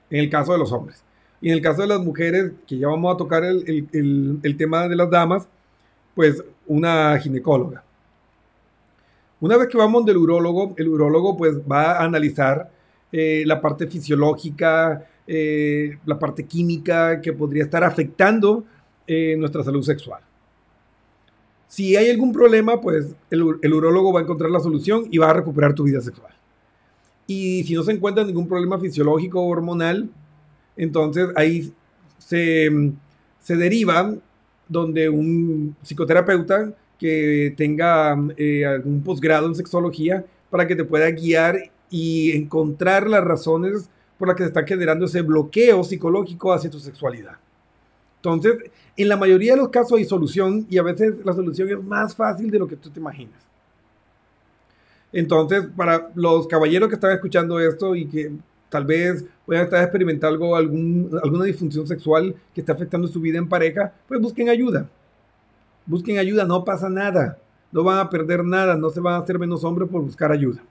en 0.08 0.20
el 0.20 0.30
caso 0.30 0.52
de 0.52 0.58
los 0.58 0.70
hombres. 0.70 1.02
Y 1.40 1.48
en 1.48 1.54
el 1.54 1.62
caso 1.62 1.82
de 1.82 1.88
las 1.88 2.00
mujeres, 2.00 2.52
que 2.66 2.78
ya 2.78 2.86
vamos 2.86 3.12
a 3.12 3.16
tocar 3.16 3.44
el, 3.44 3.88
el 4.42 4.56
tema 4.56 4.86
de 4.86 4.94
las 4.94 5.10
damas, 5.10 5.48
pues 6.16 6.42
una 6.66 7.16
ginecóloga. 7.20 7.84
Una 9.38 9.58
vez 9.58 9.68
que 9.68 9.76
vamos 9.76 10.06
del 10.06 10.16
urólogo, 10.16 10.74
el 10.78 10.88
urólogo 10.88 11.36
pues 11.36 11.58
va 11.70 11.92
a 11.92 12.04
analizar 12.04 12.70
eh, 13.12 13.44
la 13.46 13.60
parte 13.60 13.86
fisiológica, 13.86 15.06
eh, 15.26 15.98
la 16.06 16.18
parte 16.18 16.44
química 16.44 17.20
que 17.20 17.34
podría 17.34 17.64
estar 17.64 17.84
afectando 17.84 18.64
eh, 19.06 19.36
nuestra 19.38 19.62
salud 19.62 19.82
sexual. 19.82 20.22
Si 21.68 21.94
hay 21.96 22.08
algún 22.08 22.32
problema, 22.32 22.80
pues 22.80 23.14
el, 23.30 23.44
el 23.60 23.74
urólogo 23.74 24.12
va 24.12 24.20
a 24.20 24.22
encontrar 24.22 24.50
la 24.50 24.60
solución 24.60 25.08
y 25.10 25.18
va 25.18 25.28
a 25.30 25.34
recuperar 25.34 25.74
tu 25.74 25.84
vida 25.84 26.00
sexual. 26.00 26.32
Y 27.26 27.62
si 27.64 27.74
no 27.74 27.82
se 27.82 27.92
encuentra 27.92 28.24
ningún 28.24 28.48
problema 28.48 28.78
fisiológico 28.78 29.42
o 29.42 29.48
hormonal, 29.48 30.08
entonces 30.78 31.28
ahí 31.36 31.74
se, 32.18 32.70
se 33.40 33.56
deriva 33.56 34.14
donde 34.68 35.08
un 35.08 35.76
psicoterapeuta 35.82 36.72
que 36.98 37.54
tenga 37.56 38.16
eh, 38.36 38.64
algún 38.64 39.02
posgrado 39.02 39.46
en 39.46 39.54
sexología 39.54 40.24
para 40.50 40.66
que 40.66 40.76
te 40.76 40.84
pueda 40.84 41.10
guiar 41.10 41.70
y 41.90 42.32
encontrar 42.32 43.08
las 43.08 43.22
razones 43.22 43.88
por 44.18 44.28
las 44.28 44.36
que 44.36 44.44
se 44.44 44.48
está 44.48 44.64
generando 44.64 45.04
ese 45.04 45.22
bloqueo 45.22 45.84
psicológico 45.84 46.52
hacia 46.52 46.70
tu 46.70 46.78
sexualidad. 46.80 47.36
Entonces, 48.16 48.70
en 48.96 49.08
la 49.08 49.16
mayoría 49.16 49.52
de 49.52 49.58
los 49.58 49.68
casos 49.68 49.98
hay 49.98 50.04
solución 50.04 50.66
y 50.70 50.78
a 50.78 50.82
veces 50.82 51.24
la 51.24 51.32
solución 51.32 51.68
es 51.68 51.82
más 51.82 52.14
fácil 52.14 52.50
de 52.50 52.58
lo 52.58 52.66
que 52.66 52.76
tú 52.76 52.90
te 52.90 52.98
imaginas. 52.98 53.40
Entonces, 55.12 55.64
para 55.76 56.10
los 56.14 56.46
caballeros 56.46 56.88
que 56.88 56.96
están 56.96 57.12
escuchando 57.12 57.60
esto 57.60 57.94
y 57.94 58.06
que 58.06 58.32
tal 58.76 58.84
vez 58.84 59.24
puedan 59.46 59.64
estar 59.64 59.82
experimentando 59.82 60.54
algún, 60.54 61.18
alguna 61.22 61.46
disfunción 61.46 61.86
sexual 61.86 62.34
que 62.54 62.60
está 62.60 62.74
afectando 62.74 63.08
su 63.08 63.18
vida 63.22 63.38
en 63.38 63.48
pareja, 63.48 63.94
pues 64.06 64.20
busquen 64.20 64.50
ayuda. 64.50 64.86
Busquen 65.86 66.18
ayuda, 66.18 66.44
no 66.44 66.62
pasa 66.62 66.90
nada. 66.90 67.38
No 67.72 67.84
van 67.84 67.98
a 68.00 68.10
perder 68.10 68.44
nada, 68.44 68.76
no 68.76 68.90
se 68.90 69.00
van 69.00 69.14
a 69.14 69.18
hacer 69.18 69.38
menos 69.38 69.64
hombres 69.64 69.88
por 69.88 70.02
buscar 70.02 70.30
ayuda. 70.30 70.62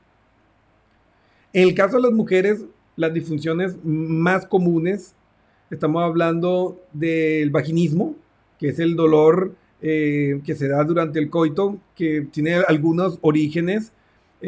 En 1.52 1.63
el 1.63 1.74
caso 1.74 1.96
de 1.96 2.04
las 2.04 2.12
mujeres, 2.12 2.65
las 2.96 3.12
disfunciones 3.12 3.76
más 3.84 4.46
comunes, 4.46 5.15
estamos 5.72 6.04
hablando 6.04 6.80
del 6.94 7.50
vaginismo, 7.50 8.15
que 8.60 8.70
es 8.70 8.78
el 8.78 8.96
dolor 8.96 9.56
eh, 9.82 10.41
que 10.46 10.54
se 10.54 10.68
da 10.68 10.84
durante 10.84 11.18
el 11.18 11.32
coito, 11.32 11.80
que 11.96 12.28
tiene 12.32 12.58
algunos 12.68 13.18
orígenes 13.22 13.94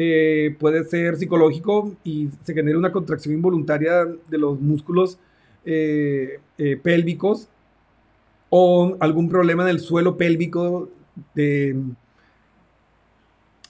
eh, 0.00 0.54
puede 0.60 0.84
ser 0.84 1.16
psicológico 1.16 1.92
y 2.04 2.28
se 2.44 2.54
genera 2.54 2.78
una 2.78 2.92
contracción 2.92 3.34
involuntaria 3.34 4.04
de 4.04 4.38
los 4.38 4.60
músculos 4.60 5.18
eh, 5.64 6.38
eh, 6.56 6.78
pélvicos 6.80 7.48
o 8.48 8.96
algún 9.00 9.28
problema 9.28 9.64
en 9.64 9.70
el 9.70 9.80
suelo 9.80 10.16
pélvico 10.16 10.88
de, 11.34 11.74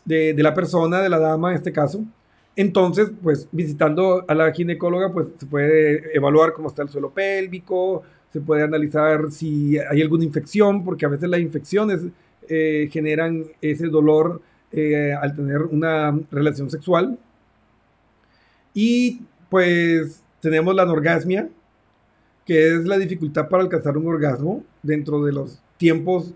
de, 0.05 0.35
la 0.37 0.53
persona, 0.53 1.01
de 1.01 1.09
la 1.09 1.19
dama 1.19 1.53
en 1.53 1.57
este 1.57 1.73
caso. 1.73 2.05
Entonces, 2.57 3.11
pues 3.23 3.49
visitando 3.51 4.23
a 4.29 4.35
la 4.35 4.53
ginecóloga, 4.53 5.11
pues 5.11 5.29
se 5.39 5.47
puede 5.47 6.15
evaluar 6.15 6.53
cómo 6.53 6.69
está 6.69 6.83
el 6.83 6.91
suelo 6.91 7.09
pélvico, 7.09 8.03
se 8.35 8.43
puede 8.43 8.65
analizar 8.65 9.31
si 9.31 9.79
hay 9.79 10.03
alguna 10.03 10.25
infección, 10.25 10.85
porque 10.85 11.07
a 11.07 11.09
veces 11.09 11.31
las 11.31 11.41
infecciones 11.41 12.03
generan 12.91 13.45
ese 13.63 13.89
dolor 13.89 14.43
eh, 14.71 15.15
al 15.15 15.35
tener 15.35 15.63
una 15.63 16.19
relación 16.31 16.71
sexual. 16.71 17.19
Y 18.75 19.23
pues 19.49 20.23
tenemos 20.41 20.75
la 20.75 20.83
anorgasmia, 20.83 21.49
que 22.45 22.75
es 22.75 22.85
la 22.85 22.99
dificultad 22.99 23.49
para 23.49 23.63
alcanzar 23.63 23.97
un 23.97 24.07
orgasmo 24.07 24.63
dentro 24.83 25.25
de 25.25 25.33
los 25.33 25.63
tiempos 25.79 26.35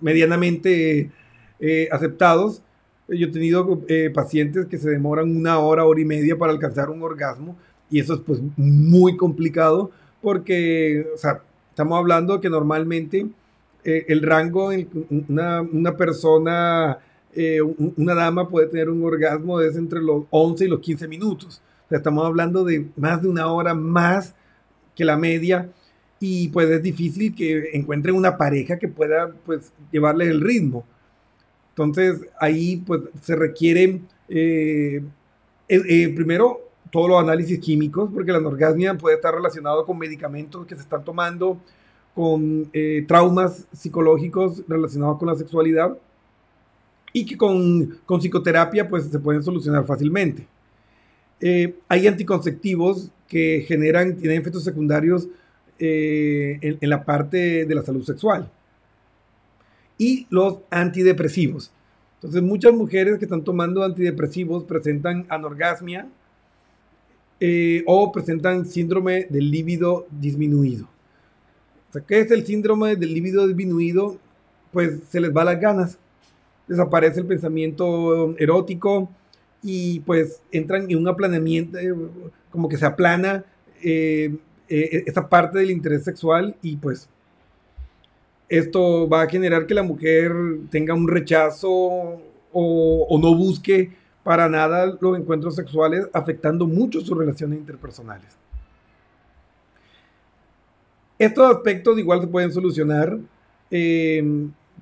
medianamente 0.00 1.12
eh, 1.60 1.88
aceptados. 1.92 2.62
Yo 3.06 3.28
he 3.28 3.30
tenido 3.30 3.80
eh, 3.86 4.10
pacientes 4.12 4.66
que 4.66 4.78
se 4.78 4.90
demoran 4.90 5.36
una 5.36 5.60
hora, 5.60 5.84
hora 5.84 6.00
y 6.00 6.04
media 6.04 6.36
para 6.36 6.52
alcanzar 6.52 6.90
un 6.90 7.00
orgasmo 7.02 7.56
y 7.90 8.00
eso 8.00 8.14
es 8.14 8.20
pues 8.20 8.40
muy 8.56 9.16
complicado 9.16 9.92
porque, 10.20 11.06
o 11.14 11.16
sea, 11.16 11.42
estamos 11.70 11.96
hablando 11.96 12.40
que 12.40 12.50
normalmente 12.50 13.26
el 13.84 14.22
rango 14.22 14.70
una, 15.28 15.62
una 15.62 15.96
persona 15.96 16.98
eh, 17.34 17.60
una 17.62 18.14
dama 18.14 18.48
puede 18.48 18.66
tener 18.66 18.88
un 18.88 19.04
orgasmo 19.04 19.58
de 19.58 19.68
entre 19.78 20.00
los 20.00 20.24
11 20.30 20.64
y 20.64 20.68
los 20.68 20.80
15 20.80 21.06
minutos. 21.08 21.62
estamos 21.88 22.24
hablando 22.24 22.64
de 22.64 22.86
más 22.96 23.22
de 23.22 23.28
una 23.28 23.52
hora 23.52 23.74
más 23.74 24.34
que 24.96 25.04
la 25.04 25.16
media 25.16 25.70
y 26.18 26.48
pues 26.48 26.68
es 26.68 26.82
difícil 26.82 27.34
que 27.34 27.70
encuentren 27.72 28.14
una 28.14 28.36
pareja 28.36 28.78
que 28.78 28.88
pueda 28.88 29.32
pues 29.46 29.72
llevarles 29.92 30.28
el 30.28 30.40
ritmo. 30.40 30.84
Entonces 31.70 32.20
ahí 32.40 32.78
pues 32.78 33.02
se 33.22 33.36
requiere 33.36 34.00
eh, 34.28 35.02
eh, 35.68 36.12
primero 36.14 36.60
todos 36.90 37.08
los 37.08 37.20
análisis 37.22 37.60
químicos 37.60 38.10
porque 38.12 38.32
la 38.32 38.38
anorgasmia 38.38 38.98
puede 38.98 39.16
estar 39.16 39.32
relacionado 39.32 39.86
con 39.86 39.98
medicamentos 39.98 40.66
que 40.66 40.74
se 40.74 40.82
están 40.82 41.04
tomando, 41.04 41.60
con 42.14 42.70
traumas 43.06 43.68
psicológicos 43.72 44.64
relacionados 44.66 45.18
con 45.18 45.28
la 45.28 45.36
sexualidad 45.36 45.96
y 47.12 47.26
que 47.26 47.36
con, 47.36 47.98
con, 48.06 48.20
psicoterapia 48.20 48.88
pues 48.88 49.04
se 49.04 49.18
pueden 49.18 49.42
solucionar 49.42 49.84
fácilmente. 49.84 50.46
Eh, 51.40 51.76
hay 51.88 52.06
anticonceptivos 52.06 53.10
que 53.26 53.64
generan, 53.66 54.16
tienen 54.16 54.40
efectos 54.40 54.64
secundarios 54.64 55.28
eh, 55.78 56.58
en, 56.60 56.90
la 56.90 57.04
parte 57.04 57.64
de 57.64 57.74
la 57.74 57.82
salud 57.82 58.04
sexual. 58.04 58.50
Y 59.96 60.26
los 60.30 60.58
antidepresivos. 60.70 61.72
Entonces, 62.16 62.42
muchas 62.42 62.72
mujeres 62.72 63.18
que 63.18 63.24
están 63.24 63.44
tomando 63.44 63.82
antidepresivos 63.82 64.64
presentan 64.64 65.26
anorgasmia 65.30 66.06
eh, 67.38 67.82
o 67.86 68.12
presentan 68.12 68.66
síndrome 68.66 69.26
del 69.30 69.50
líbido 69.50 70.06
disminuido. 70.10 70.88
¿qué 72.06 72.20
es 72.20 72.30
el 72.30 72.46
síndrome 72.46 72.94
del 72.96 73.14
líbido 73.14 73.46
disminuido? 73.46 74.18
Pues 74.72 75.00
se 75.08 75.20
les 75.20 75.34
va 75.34 75.44
las 75.44 75.60
ganas, 75.60 75.98
desaparece 76.70 77.18
el 77.18 77.26
pensamiento 77.26 78.36
erótico 78.38 79.10
y 79.60 80.00
pues 80.00 80.40
entran 80.52 80.88
en 80.88 80.98
un 80.98 81.08
aplanamiento, 81.08 81.78
eh, 81.78 81.92
como 82.50 82.68
que 82.68 82.76
se 82.76 82.86
aplana 82.86 83.44
eh, 83.82 84.36
esa 84.68 85.28
parte 85.28 85.58
del 85.58 85.72
interés 85.72 86.04
sexual 86.04 86.54
y 86.62 86.76
pues 86.76 87.08
esto 88.48 89.08
va 89.08 89.22
a 89.22 89.28
generar 89.28 89.66
que 89.66 89.74
la 89.74 89.82
mujer 89.82 90.32
tenga 90.70 90.94
un 90.94 91.08
rechazo 91.08 92.22
o, 92.52 93.18
no 93.20 93.34
busque 93.34 93.90
para 94.22 94.48
nada 94.48 94.96
los 95.00 95.18
encuentros 95.18 95.56
sexuales, 95.56 96.08
afectando 96.12 96.68
mucho 96.68 97.00
sus 97.00 97.18
relaciones 97.18 97.58
interpersonales. 97.58 98.36
Estos 101.18 101.52
aspectos 101.52 101.98
igual 101.98 102.20
se 102.20 102.28
pueden 102.28 102.52
solucionar 102.52 103.18
eh, 103.72 104.22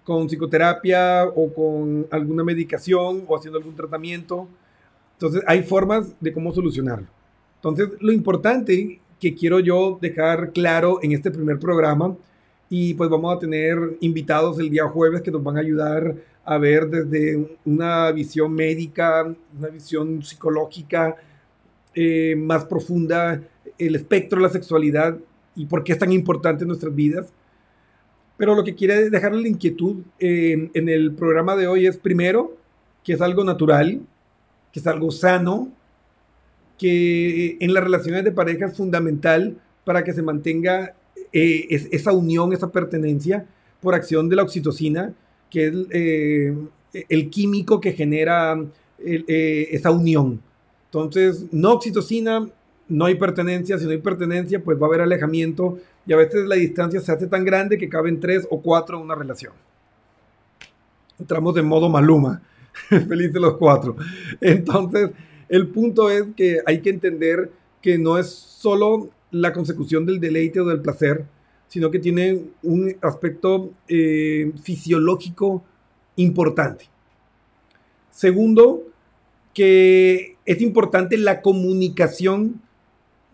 con 0.09 0.27
psicoterapia 0.27 1.27
o 1.27 1.53
con 1.53 2.07
alguna 2.11 2.43
medicación 2.43 3.25
o 3.27 3.37
haciendo 3.37 3.59
algún 3.59 3.77
tratamiento. 3.77 4.49
Entonces 5.13 5.43
hay 5.47 5.63
formas 5.63 6.15
de 6.19 6.33
cómo 6.33 6.51
solucionarlo. 6.51 7.07
Entonces 7.57 7.91
lo 8.01 8.11
importante 8.11 9.01
que 9.21 9.35
quiero 9.35 9.61
yo 9.61 9.99
dejar 10.01 10.53
claro 10.53 11.01
en 11.03 11.13
este 11.13 11.31
primer 11.31 11.59
programa 11.59 12.17
y 12.71 12.95
pues 12.95 13.11
vamos 13.11 13.37
a 13.37 13.39
tener 13.39 13.77
invitados 14.01 14.59
el 14.59 14.71
día 14.71 14.89
jueves 14.89 15.21
que 15.21 15.31
nos 15.31 15.45
van 15.45 15.59
a 15.59 15.61
ayudar 15.61 16.15
a 16.43 16.57
ver 16.57 16.89
desde 16.89 17.59
una 17.67 18.11
visión 18.11 18.55
médica, 18.55 19.31
una 19.59 19.69
visión 19.69 20.23
psicológica 20.23 21.17
eh, 21.95 22.35
más 22.35 22.65
profunda 22.65 23.43
el 23.77 23.95
espectro 23.95 24.39
de 24.39 24.47
la 24.47 24.53
sexualidad 24.53 25.19
y 25.55 25.67
por 25.67 25.85
qué 25.85 25.93
es 25.93 25.99
tan 25.99 26.13
importante 26.13 26.65
en 26.65 26.69
nuestras 26.69 26.95
vidas. 26.95 27.31
Pero 28.39 28.55
lo 28.55 28.65
que 28.65 28.75
quiere 28.75 29.11
dejarle 29.11 29.43
la 29.43 29.49
inquietud 29.49 29.97
eh, 30.21 30.71
en 30.73 30.89
el 30.89 31.13
programa 31.13 31.57
de 31.57 31.67
hoy 31.67 31.87
es 31.87 31.99
primero 31.99 32.57
que 33.05 33.13
es 33.13 33.21
algo 33.21 33.43
natural, 33.43 34.01
que 34.73 34.81
es 34.81 34.87
algo 34.87 35.11
sano, 35.11 35.71
que 36.79 37.57
en 37.61 37.75
las 37.75 37.83
relaciones 37.83 38.23
de 38.23 38.31
pareja 38.31 38.67
es 38.67 38.77
fundamental 38.77 39.57
para 39.85 40.05
que 40.05 40.13
se 40.13 40.23
mantenga 40.23 40.95
eh, 41.33 41.67
es, 41.69 41.89
esa 41.91 42.13
unión, 42.13 42.53
esa 42.53 42.71
pertenencia 42.71 43.45
por 43.81 43.95
acción 43.95 44.29
de 44.29 44.37
la 44.37 44.45
oxitocina, 44.45 45.13
que 45.51 45.67
es 45.67 45.75
eh, 45.91 46.57
el 47.09 47.31
químico 47.31 47.81
que 47.81 47.93
genera 47.93 48.57
esa 49.01 49.91
unión. 49.91 50.41
Entonces, 50.87 51.47
no 51.51 51.73
oxitocina, 51.73 52.49
no 52.89 53.05
hay 53.05 53.15
pertenencia. 53.17 53.79
Si 53.79 53.85
no 53.85 53.91
hay 53.91 53.99
pertenencia, 53.99 54.63
pues 54.63 54.81
va 54.81 54.87
a 54.87 54.89
haber 54.89 55.01
alejamiento 55.03 55.79
y 56.09 56.13
a 56.15 56.17
veces 56.17 56.47
la 56.47 56.57
distancia 56.57 57.01
se 57.01 57.13
hace 57.13 57.27
tan 57.27 57.45
grande 57.45 57.77
que 57.77 57.91
caben 57.91 58.19
tres 58.19 58.49
o 58.51 58.63
cuatro 58.63 58.97
en 58.97 59.05
una 59.05 59.15
relación. 59.15 59.53
Entramos 61.21 61.55
en 61.59 61.67
modo 61.67 61.91
maluma, 61.91 62.41
feliz 62.89 63.31
de 63.31 63.39
los 63.39 63.59
cuatro. 63.59 63.95
Entonces, 64.41 65.11
el 65.51 65.69
punto 65.69 66.09
es 66.09 66.25
que 66.35 66.61
hay 66.65 66.81
que 66.81 66.89
entender 66.89 67.53
que 67.83 67.99
no 67.99 68.17
es 68.17 68.31
solo 68.31 69.11
la 69.31 69.53
consecución 69.53 70.07
del 70.07 70.19
deleite 70.19 70.61
o 70.61 70.65
del 70.65 70.81
placer, 70.81 71.27
sino 71.67 71.91
que 71.91 71.99
tiene 71.99 72.41
un 72.63 72.97
aspecto 73.03 73.71
eh, 73.87 74.51
fisiológico 74.63 75.63
importante. 76.17 76.87
Segundo, 78.11 78.83
que 79.53 80.37
es 80.47 80.63
importante 80.63 81.19
la 81.19 81.43
comunicación 81.43 82.63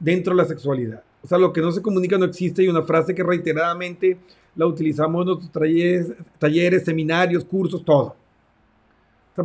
dentro 0.00 0.34
de 0.34 0.42
la 0.42 0.48
sexualidad. 0.48 1.04
O 1.24 1.26
sea, 1.26 1.38
lo 1.38 1.52
que 1.52 1.60
no 1.60 1.72
se 1.72 1.82
comunica 1.82 2.16
no 2.16 2.26
existe 2.26 2.62
y 2.62 2.68
una 2.68 2.82
frase 2.82 3.14
que 3.14 3.24
reiteradamente 3.24 4.18
la 4.54 4.66
utilizamos 4.66 5.22
en 5.22 5.26
nuestros 5.26 5.50
talleres, 5.50 6.12
talleres 6.38 6.84
seminarios, 6.84 7.44
cursos, 7.44 7.84
todo. 7.84 8.14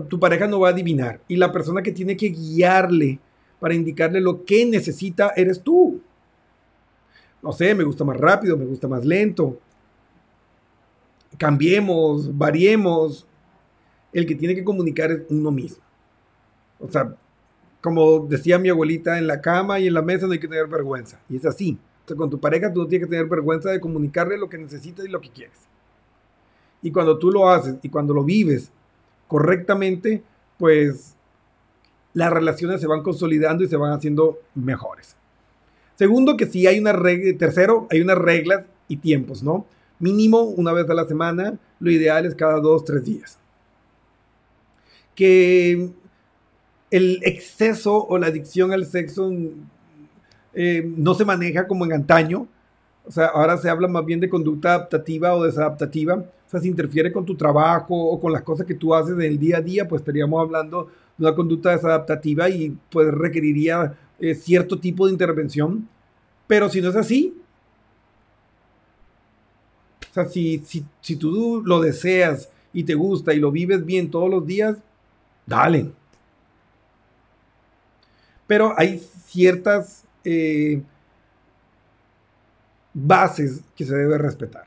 tu 0.08 0.20
pareja 0.20 0.46
no 0.46 0.60
va 0.60 0.68
a 0.68 0.72
adivinar 0.72 1.22
y 1.28 1.36
la 1.36 1.52
persona 1.52 1.82
que 1.82 1.92
tiene 1.92 2.16
que 2.16 2.28
guiarle 2.28 3.18
para 3.60 3.74
indicarle 3.74 4.22
lo 4.22 4.46
que 4.46 4.66
necesita 4.66 5.34
eres 5.36 5.64
tú 5.64 6.00
no 7.42 7.54
sé, 7.54 7.74
me 7.74 7.84
gusta 7.84 8.04
más 8.04 8.18
rápido, 8.18 8.58
me 8.58 8.66
gusta 8.66 8.88
más 8.88 9.06
lento. 9.06 9.60
Cambiemos, 11.38 12.38
variemos. 12.38 13.26
El 14.12 14.26
que 14.26 14.36
tiene 14.36 14.56
que 14.56 14.64
comunicar 14.64 15.12
es 15.12 15.22
uno 15.30 15.52
mismo. 15.52 15.84
O 16.80 16.90
sea, 16.90 17.16
como 17.82 18.28
decía 18.28 18.60
mi 18.60 18.70
abuelita, 18.70 19.18
en 19.18 19.28
la 19.28 19.42
cama 19.42 19.80
y 19.80 19.88
en 19.88 19.94
la 19.94 20.02
mesa 20.02 20.28
no 20.28 20.34
hay 20.34 20.40
que 20.40 20.48
tener 20.48 20.68
vergüenza. 20.68 21.20
Y 21.30 21.38
es 21.38 21.46
así. 21.46 21.78
O 22.06 22.08
sea, 22.08 22.18
con 22.18 22.30
tu 22.30 22.40
pareja 22.40 22.74
tú 22.74 22.82
no 22.82 22.88
tienes 22.88 23.08
que 23.08 23.12
tener 23.12 23.28
vergüenza 23.28 23.70
de 23.70 23.80
comunicarle 23.80 24.38
lo 24.38 24.50
que 24.50 24.58
necesitas 24.58 25.06
y 25.06 25.10
lo 25.10 25.22
que 25.22 25.30
quieres. 25.30 25.58
Y 26.82 26.92
cuando 26.92 27.18
tú 27.18 27.32
lo 27.32 27.50
haces 27.50 27.76
y 27.82 27.90
cuando 27.90 28.14
lo 28.14 28.24
vives 28.24 28.72
correctamente, 29.28 30.24
pues 30.58 31.16
las 32.14 32.32
relaciones 32.32 32.82
se 32.82 32.88
van 32.88 33.04
consolidando 33.04 33.64
y 33.64 33.68
se 33.68 33.78
van 33.78 33.92
haciendo 33.92 34.40
mejores. 34.56 35.16
Segundo, 35.96 36.38
que 36.38 36.48
si 36.48 36.66
hay 36.66 36.80
una 36.80 36.94
regla, 36.94 37.38
tercero, 37.38 37.88
hay 37.92 38.02
unas 38.02 38.18
reglas 38.18 38.66
y 38.88 38.98
tiempos, 38.98 39.44
¿no? 39.44 39.66
Mínimo 40.00 40.44
una 40.44 40.72
vez 40.72 40.90
a 40.90 40.94
la 40.94 41.06
semana, 41.06 41.60
lo 41.80 41.92
ideal 41.92 42.26
es 42.26 42.36
cada 42.36 42.60
dos, 42.60 42.86
tres 42.86 43.04
días. 43.04 43.38
Que 45.14 45.92
el 46.92 47.20
exceso 47.24 48.06
o 48.08 48.18
la 48.18 48.28
adicción 48.28 48.72
al 48.72 48.86
sexo 48.86 49.32
eh, 50.54 50.92
no 50.98 51.14
se 51.14 51.26
maneja 51.26 51.68
como 51.68 51.86
en 51.86 51.94
antaño. 51.94 52.48
O 53.06 53.12
sea, 53.12 53.28
ahora 53.28 53.58
se 53.58 53.70
habla 53.70 53.88
más 53.88 54.06
bien 54.06 54.20
de 54.20 54.30
conducta 54.30 54.76
adaptativa 54.76 55.36
o 55.36 55.44
desadaptativa. 55.44 56.16
O 56.16 56.50
sea, 56.50 56.60
si 56.60 56.68
interfiere 56.68 57.12
con 57.12 57.26
tu 57.26 57.36
trabajo 57.36 57.96
o 57.96 58.20
con 58.20 58.32
las 58.32 58.42
cosas 58.42 58.66
que 58.66 58.76
tú 58.76 58.94
haces 58.94 59.14
en 59.14 59.22
el 59.22 59.40
día 59.40 59.58
a 59.58 59.62
día, 59.62 59.88
pues 59.88 60.02
estaríamos 60.02 60.42
hablando 60.42 60.90
de 61.18 61.26
una 61.26 61.36
conducta 61.36 61.72
desadaptativa 61.72 62.50
y 62.50 62.76
pues 62.92 63.12
requeriría 63.14 63.96
eh, 64.20 64.36
cierto 64.36 64.80
tipo 64.80 65.06
de 65.06 65.14
intervención. 65.14 65.88
Pero 66.48 66.70
si 66.70 66.82
no 66.82 66.90
es 66.90 66.96
así, 66.96 67.36
o 70.10 70.14
sea, 70.14 70.26
si, 70.26 70.64
si, 71.02 71.16
tú 71.16 71.62
lo 71.64 71.80
deseas 71.80 72.50
y 72.74 72.84
te 72.84 72.96
gusta 72.96 73.34
y 73.34 73.40
lo 73.40 73.52
vives 73.52 73.86
bien 73.86 74.10
todos 74.10 74.30
los 74.30 74.46
días, 74.46 74.78
dale. 75.46 75.92
Pero 78.50 78.74
hay 78.76 78.98
ciertas 79.28 80.04
eh, 80.24 80.82
bases 82.92 83.62
que 83.76 83.86
se 83.86 83.96
debe 83.96 84.18
respetar. 84.18 84.66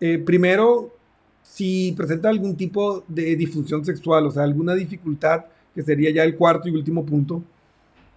Eh, 0.00 0.18
primero, 0.18 0.92
si 1.40 1.94
presenta 1.96 2.28
algún 2.28 2.56
tipo 2.56 3.04
de 3.06 3.36
disfunción 3.36 3.84
sexual, 3.84 4.26
o 4.26 4.32
sea, 4.32 4.42
alguna 4.42 4.74
dificultad, 4.74 5.44
que 5.72 5.82
sería 5.82 6.10
ya 6.10 6.24
el 6.24 6.34
cuarto 6.34 6.68
y 6.68 6.74
último 6.74 7.06
punto, 7.06 7.44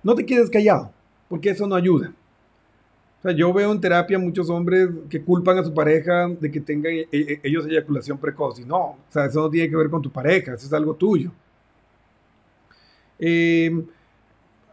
no 0.01 0.15
te 0.15 0.25
quedes 0.25 0.49
callado, 0.49 0.91
porque 1.29 1.51
eso 1.51 1.67
no 1.67 1.75
ayuda. 1.75 2.11
O 3.19 3.21
sea, 3.21 3.33
yo 3.33 3.53
veo 3.53 3.71
en 3.71 3.79
terapia 3.79 4.17
muchos 4.17 4.49
hombres 4.49 4.89
que 5.07 5.21
culpan 5.21 5.59
a 5.59 5.63
su 5.63 5.71
pareja 5.71 6.27
de 6.29 6.49
que 6.49 6.61
tengan 6.61 6.93
e, 6.93 7.07
e, 7.11 7.41
ellos 7.43 7.67
eyaculación 7.67 8.17
precoz. 8.17 8.59
Y 8.59 8.65
no, 8.65 8.77
o 8.77 8.97
sea, 9.07 9.25
eso 9.25 9.41
no 9.41 9.51
tiene 9.51 9.69
que 9.69 9.75
ver 9.75 9.91
con 9.91 10.01
tu 10.01 10.09
pareja, 10.09 10.55
eso 10.55 10.65
es 10.65 10.73
algo 10.73 10.95
tuyo. 10.95 11.31
Em, 13.19 13.85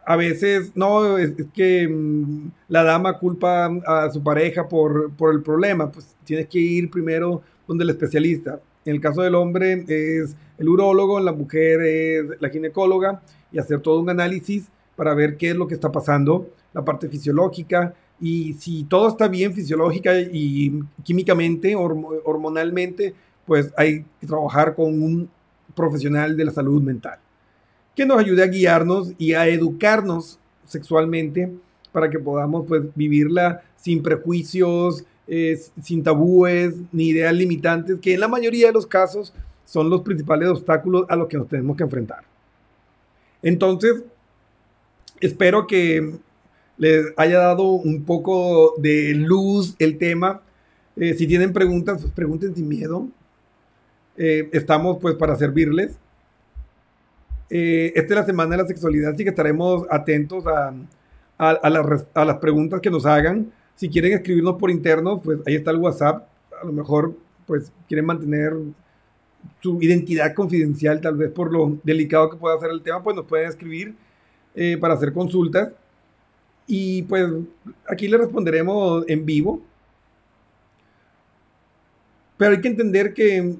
a 0.09 0.15
veces, 0.15 0.71
no, 0.73 1.19
es, 1.19 1.35
que 1.53 1.87
mm, 1.87 2.49
la 2.67 2.83
dama 2.83 3.19
culpa 3.19 3.67
a 3.85 4.09
su 4.09 4.23
pareja 4.23 4.67
por, 4.67 5.11
por 5.11 5.31
el 5.31 5.43
problema, 5.43 5.91
pues 5.91 6.15
tienes 6.23 6.47
que 6.47 6.57
ir 6.57 6.89
primero 6.89 7.43
donde 7.67 7.83
el 7.83 7.91
especialista. 7.91 8.59
En 8.85 8.95
el 8.95 9.01
caso 9.01 9.21
del 9.21 9.35
hombre 9.35 9.85
es 9.87 10.35
el 10.57 10.67
urólogo, 10.67 11.19
en 11.19 11.25
la 11.25 11.31
mujer 11.31 11.81
es 11.81 12.41
la 12.41 12.49
ginecóloga 12.49 13.21
y 13.51 13.59
hacer 13.59 13.81
todo 13.81 13.99
un 13.99 14.09
análisis 14.09 14.67
para 14.95 15.13
ver 15.13 15.37
qué 15.37 15.51
es 15.51 15.55
lo 15.55 15.67
que 15.67 15.75
está 15.75 15.91
pasando, 15.91 16.49
la 16.73 16.83
parte 16.83 17.07
fisiológica, 17.07 17.93
y 18.19 18.53
si 18.53 18.85
todo 18.85 19.09
está 19.09 19.27
bien 19.27 19.53
fisiológica 19.53 20.19
y 20.19 20.73
químicamente, 21.03 21.75
hormonalmente, 21.75 23.13
pues 23.45 23.71
hay 23.77 24.05
que 24.19 24.25
trabajar 24.25 24.73
con 24.73 24.87
un 24.87 25.29
profesional 25.75 26.35
de 26.35 26.45
la 26.45 26.51
salud 26.51 26.81
mental 26.81 27.19
que 27.95 28.05
nos 28.05 28.19
ayude 28.19 28.43
a 28.43 28.47
guiarnos 28.47 29.13
y 29.17 29.33
a 29.33 29.47
educarnos 29.47 30.39
sexualmente 30.65 31.51
para 31.91 32.09
que 32.09 32.19
podamos 32.19 32.65
pues 32.67 32.83
vivirla 32.95 33.61
sin 33.75 34.03
prejuicios, 34.03 35.03
eh, 35.27 35.59
sin 35.81 36.03
tabúes 36.03 36.75
ni 36.91 37.09
ideas 37.09 37.33
limitantes, 37.33 37.99
que 37.99 38.13
en 38.13 38.19
la 38.19 38.27
mayoría 38.27 38.67
de 38.67 38.73
los 38.73 38.87
casos 38.87 39.33
son 39.65 39.89
los 39.89 40.01
principales 40.01 40.49
obstáculos 40.49 41.05
a 41.09 41.15
los 41.15 41.27
que 41.27 41.37
nos 41.37 41.47
tenemos 41.47 41.77
que 41.77 41.83
enfrentar. 41.83 42.23
Entonces, 43.41 44.03
espero 45.21 45.67
que 45.67 46.15
les 46.77 47.13
haya 47.17 47.39
dado 47.39 47.63
un 47.73 48.03
poco 48.03 48.73
de 48.77 49.13
luz 49.13 49.75
el 49.79 49.97
tema. 49.97 50.41
Eh, 50.95 51.13
si 51.13 51.27
tienen 51.27 51.53
preguntas, 51.53 52.01
pues 52.01 52.13
pregunten 52.13 52.55
sin 52.55 52.67
miedo. 52.67 53.07
Eh, 54.17 54.49
estamos 54.53 54.97
pues 54.99 55.15
para 55.15 55.35
servirles. 55.35 55.97
Eh, 57.49 57.91
esta 57.95 58.13
es 58.13 58.19
la 58.19 58.25
semana 58.25 58.51
de 58.51 58.63
la 58.63 58.67
sexualidad, 58.67 59.13
así 59.13 59.23
que 59.23 59.31
estaremos 59.31 59.85
atentos 59.89 60.45
a, 60.45 60.73
a, 61.37 61.69
las, 61.69 62.05
a, 62.13 62.25
las, 62.25 62.37
preguntas 62.37 62.79
que 62.81 62.91
nos 62.91 63.05
hagan. 63.05 63.51
Si 63.75 63.89
quieren 63.89 64.13
escribirnos 64.13 64.55
por 64.55 64.69
interno, 64.69 65.21
pues 65.21 65.39
ahí 65.47 65.55
está 65.55 65.71
el 65.71 65.77
WhatsApp. 65.77 66.27
A 66.61 66.65
lo 66.65 66.73
mejor 66.73 67.15
pues 67.47 67.71
quieren 67.87 68.05
mantener 68.05 68.53
su 69.61 69.81
identidad 69.81 70.33
confidencial, 70.35 71.01
tal 71.01 71.15
vez 71.15 71.31
por 71.31 71.51
lo 71.51 71.79
delicado 71.83 72.29
que 72.29 72.37
pueda 72.37 72.59
ser 72.59 72.69
el 72.71 72.81
tema, 72.81 73.01
pues 73.01 73.15
nos 73.15 73.25
pueden 73.25 73.47
escribir 73.47 73.95
eh, 74.53 74.77
para 74.79 74.93
hacer 74.93 75.13
consultas. 75.13 75.71
Y 76.67 77.03
pues 77.03 77.27
aquí 77.87 78.07
le 78.07 78.17
responderemos 78.17 79.03
en 79.07 79.25
vivo. 79.25 79.61
Pero 82.37 82.51
hay 82.51 82.61
que 82.61 82.67
entender 82.67 83.13
que 83.13 83.55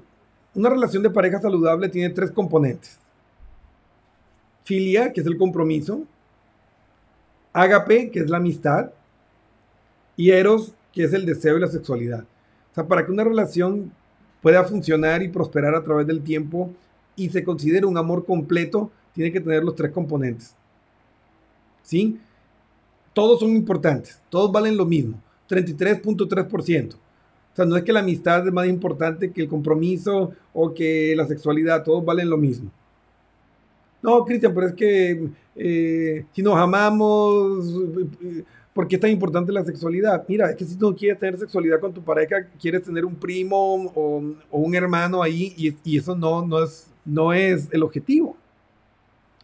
una 0.54 0.70
relación 0.70 1.02
de 1.02 1.10
pareja 1.10 1.42
saludable 1.42 1.90
tiene 1.90 2.14
tres 2.14 2.32
componentes. 2.32 3.00
Filia, 4.70 5.12
que 5.12 5.22
es 5.22 5.26
el 5.26 5.36
compromiso. 5.36 6.06
Ágape, 7.54 8.12
que 8.12 8.20
es 8.20 8.30
la 8.30 8.38
amistad. 8.38 8.92
Y 10.16 10.30
Eros, 10.30 10.76
que 10.94 11.06
es 11.06 11.14
el 11.14 11.26
deseo 11.26 11.58
y 11.58 11.62
la 11.62 11.68
sexualidad. 11.70 12.22
O 12.72 12.76
sea, 12.76 12.88
para 12.88 13.04
que 13.04 13.12
una 13.12 13.24
relación 13.24 13.92
pueda 14.44 14.64
funcionar 14.64 15.24
y 15.24 15.30
prosperar 15.30 15.74
a 15.74 15.84
través 15.84 16.06
del 16.06 16.22
tiempo 16.22 16.70
y 17.16 17.30
se 17.30 17.44
considere 17.44 17.88
un 17.88 17.98
amor 17.98 18.28
completo, 18.28 18.92
tiene 19.14 19.32
que 19.32 19.42
tener 19.42 19.64
los 19.64 19.76
tres 19.76 19.92
componentes. 19.92 20.54
¿Sí? 21.82 22.20
Todos 23.14 23.40
son 23.40 23.56
importantes, 23.56 24.22
todos 24.30 24.52
valen 24.52 24.78
lo 24.78 24.86
mismo, 24.86 25.20
33.3%. 25.50 26.94
O 26.94 27.00
sea, 27.56 27.66
no 27.66 27.76
es 27.76 27.84
que 27.84 27.92
la 27.92 28.02
amistad 28.02 28.46
es 28.46 28.54
más 28.54 28.68
importante 28.68 29.32
que 29.32 29.42
el 29.42 29.50
compromiso 29.50 30.32
o 30.54 30.76
que 30.76 31.16
la 31.18 31.26
sexualidad, 31.26 31.84
todos 31.84 32.06
valen 32.06 32.30
lo 32.30 32.38
mismo. 32.38 32.70
No, 34.02 34.24
Cristian, 34.24 34.54
pero 34.54 34.68
es 34.68 34.74
que 34.74 35.30
eh, 35.56 36.26
si 36.34 36.42
nos 36.42 36.58
amamos, 36.58 37.66
¿Por 38.80 38.88
qué 38.88 38.96
es 38.96 39.02
tan 39.02 39.12
importante 39.12 39.52
la 39.52 39.66
sexualidad? 39.66 40.24
Mira, 40.30 40.50
es 40.50 40.56
que 40.56 40.64
si 40.64 40.78
tú 40.78 40.96
quieres 40.96 41.20
tener 41.20 41.38
sexualidad 41.38 41.82
con 41.82 41.94
tu 41.94 42.02
pareja, 42.02 42.48
quieres 42.62 42.84
tener 42.84 43.04
un 43.04 43.14
primo 43.14 43.92
o, 43.94 44.24
un 44.52 44.74
hermano 44.74 45.22
ahí 45.22 45.54
y, 45.58 45.98
eso 45.98 46.16
no, 46.16 46.46
no, 46.46 46.64
es, 46.64 46.88
no 47.04 47.34
es 47.34 47.68
el 47.72 47.84
objetivo. 47.84 48.38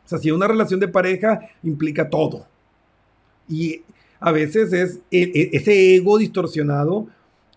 O 0.06 0.08
sea, 0.08 0.20
si 0.20 0.32
una 0.32 0.48
relación 0.48 0.80
de 0.80 0.88
pareja 0.88 1.42
implica 1.64 2.10
todo. 2.10 2.48
Y 3.50 3.82
a 4.22 4.32
veces 4.32 4.72
es 4.72 5.02
e, 5.12 5.24
e, 5.24 5.50
ese 5.52 5.96
ego 5.96 6.18
distorsionado 6.18 7.08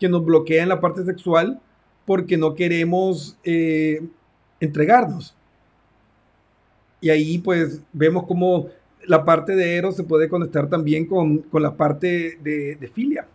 que 0.01 0.09
nos 0.09 0.25
bloquea 0.25 0.65
en 0.65 0.71
la 0.71 0.81
parte 0.81 1.05
sexual 1.05 1.61
porque 2.07 2.37
no 2.37 2.57
queremos 2.57 3.39
eh, 3.45 4.03
entregarnos. 4.59 5.37
Y 7.01 7.11
ahí 7.11 7.39
pues 7.39 7.81
vemos 7.93 8.27
como 8.27 8.69
la 9.07 9.25
parte 9.25 9.55
de 9.55 9.77
Eros 9.77 9.97
se 9.97 10.05
puede 10.05 10.29
conectar 10.29 10.69
también 10.69 11.07
con, 11.07 11.45
la 11.53 11.77
parte 11.77 12.39
de, 12.43 12.91
filia 12.93 13.27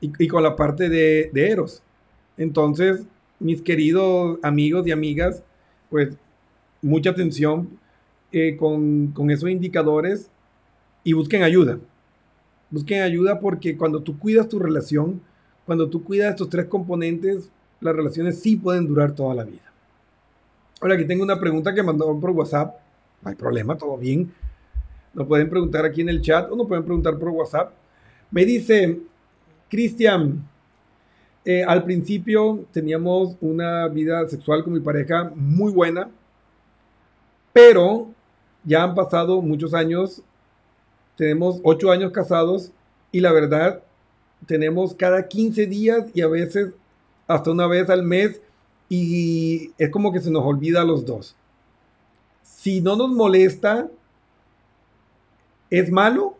y, 0.00 0.28
con 0.28 0.42
la 0.42 0.56
parte 0.56 0.88
de, 0.88 1.30
Eros. 1.34 1.82
Entonces, 2.36 3.04
mis 3.38 3.60
queridos 3.62 4.38
amigos 4.42 4.86
y 4.86 4.92
amigas, 4.92 5.42
pues 5.90 6.16
mucha 6.80 7.10
atención 7.10 7.68
eh, 8.32 8.56
con, 8.56 9.08
con 9.08 9.30
esos 9.30 9.50
indicadores 9.50 10.30
y 11.04 11.12
busquen 11.12 11.42
ayuda. 11.42 11.78
Busquen 12.70 13.02
ayuda 13.02 13.38
porque 13.38 13.76
cuando 13.76 14.02
tú 14.02 14.18
cuidas 14.18 14.48
tu 14.48 14.58
relación, 14.58 15.20
cuando 15.64 15.88
tú 15.88 16.02
cuidas 16.04 16.30
estos 16.30 16.48
tres 16.48 16.66
componentes, 16.66 17.50
las 17.80 17.94
relaciones 17.94 18.40
sí 18.40 18.56
pueden 18.56 18.86
durar 18.86 19.14
toda 19.14 19.34
la 19.34 19.44
vida. 19.44 19.62
Ahora, 20.80 20.94
aquí 20.94 21.04
tengo 21.06 21.22
una 21.22 21.38
pregunta 21.38 21.74
que 21.74 21.82
mandó 21.82 22.18
por 22.20 22.30
WhatsApp 22.30 22.86
no 23.22 23.30
hay 23.30 23.36
problema, 23.36 23.76
todo 23.76 23.96
bien. 23.96 24.32
Nos 25.14 25.26
pueden 25.26 25.48
preguntar 25.48 25.84
aquí 25.84 26.00
en 26.00 26.08
el 26.08 26.20
chat 26.20 26.50
o 26.50 26.56
nos 26.56 26.66
pueden 26.66 26.84
preguntar 26.84 27.18
por 27.18 27.28
WhatsApp. 27.30 27.72
Me 28.30 28.44
dice, 28.44 29.00
Cristian, 29.68 30.46
eh, 31.44 31.64
al 31.64 31.84
principio 31.84 32.64
teníamos 32.72 33.36
una 33.40 33.88
vida 33.88 34.26
sexual 34.28 34.62
con 34.62 34.74
mi 34.74 34.80
pareja 34.80 35.32
muy 35.34 35.72
buena, 35.72 36.10
pero 37.52 38.08
ya 38.64 38.82
han 38.82 38.94
pasado 38.94 39.40
muchos 39.40 39.72
años, 39.72 40.22
tenemos 41.16 41.60
ocho 41.62 41.90
años 41.90 42.12
casados 42.12 42.72
y 43.10 43.20
la 43.20 43.32
verdad, 43.32 43.82
tenemos 44.46 44.94
cada 44.94 45.26
15 45.26 45.66
días 45.66 46.06
y 46.12 46.20
a 46.20 46.28
veces 46.28 46.72
hasta 47.26 47.50
una 47.50 47.66
vez 47.66 47.88
al 47.88 48.02
mes 48.02 48.40
y 48.88 49.72
es 49.78 49.90
como 49.90 50.12
que 50.12 50.20
se 50.20 50.30
nos 50.30 50.44
olvida 50.44 50.82
a 50.82 50.84
los 50.84 51.04
dos 51.04 51.36
si 52.66 52.80
no 52.80 52.96
nos 52.96 53.10
molesta, 53.10 53.88
¿es 55.70 55.90
malo? 55.92 56.36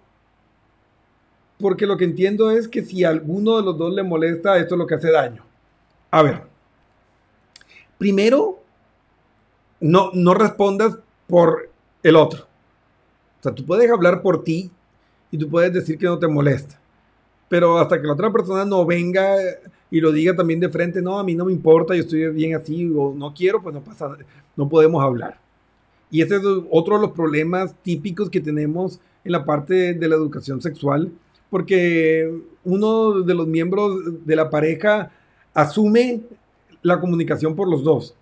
Porque 1.58 1.86
lo 1.86 1.96
que 1.96 2.04
entiendo 2.04 2.50
es 2.50 2.66
que 2.66 2.82
si 2.82 3.04
a 3.04 3.10
alguno 3.10 3.56
de 3.56 3.62
los 3.62 3.78
dos 3.78 3.94
le 3.94 4.02
molesta, 4.02 4.58
esto 4.58 4.74
es 4.74 4.78
lo 4.80 4.88
que 4.88 4.96
hace 4.96 5.12
daño. 5.12 5.44
A 6.10 6.22
ver, 6.22 6.42
primero, 7.96 8.58
no, 9.78 10.10
no 10.14 10.34
respondas 10.34 10.98
por 11.28 11.70
el 12.02 12.16
otro. 12.16 12.48
O 13.38 13.42
sea, 13.44 13.54
tú 13.54 13.64
puedes 13.64 13.88
hablar 13.88 14.20
por 14.20 14.42
ti 14.42 14.70
y 15.30 15.38
tú 15.38 15.48
puedes 15.48 15.72
decir 15.72 15.96
que 15.96 16.06
no 16.06 16.18
te 16.18 16.26
molesta. 16.26 16.80
Pero 17.48 17.78
hasta 17.78 18.00
que 18.00 18.06
la 18.08 18.14
otra 18.14 18.32
persona 18.32 18.64
no 18.64 18.84
venga 18.84 19.36
y 19.90 20.00
lo 20.00 20.12
diga 20.12 20.34
también 20.34 20.60
de 20.60 20.68
frente, 20.68 21.00
no, 21.00 21.18
a 21.18 21.24
mí 21.24 21.34
no 21.34 21.44
me 21.44 21.52
importa, 21.52 21.94
yo 21.94 22.02
estoy 22.02 22.28
bien 22.30 22.54
así 22.54 22.90
o 22.94 23.14
no 23.14 23.32
quiero, 23.34 23.62
pues 23.62 23.74
no 23.74 23.82
pasa, 23.82 24.16
no 24.56 24.68
podemos 24.68 25.02
hablar. 25.02 25.38
Y 26.10 26.22
ese 26.22 26.36
es 26.36 26.42
otro 26.70 26.96
de 26.96 27.02
los 27.02 27.12
problemas 27.12 27.74
típicos 27.82 28.30
que 28.30 28.40
tenemos 28.40 29.00
en 29.24 29.32
la 29.32 29.44
parte 29.44 29.94
de 29.94 30.08
la 30.08 30.16
educación 30.16 30.60
sexual, 30.60 31.12
porque 31.50 32.32
uno 32.64 33.22
de 33.22 33.34
los 33.34 33.46
miembros 33.46 34.24
de 34.24 34.36
la 34.36 34.50
pareja 34.50 35.10
asume 35.54 36.22
la 36.82 37.00
comunicación 37.00 37.56
por 37.56 37.68
los 37.68 37.82
dos. 37.82 38.14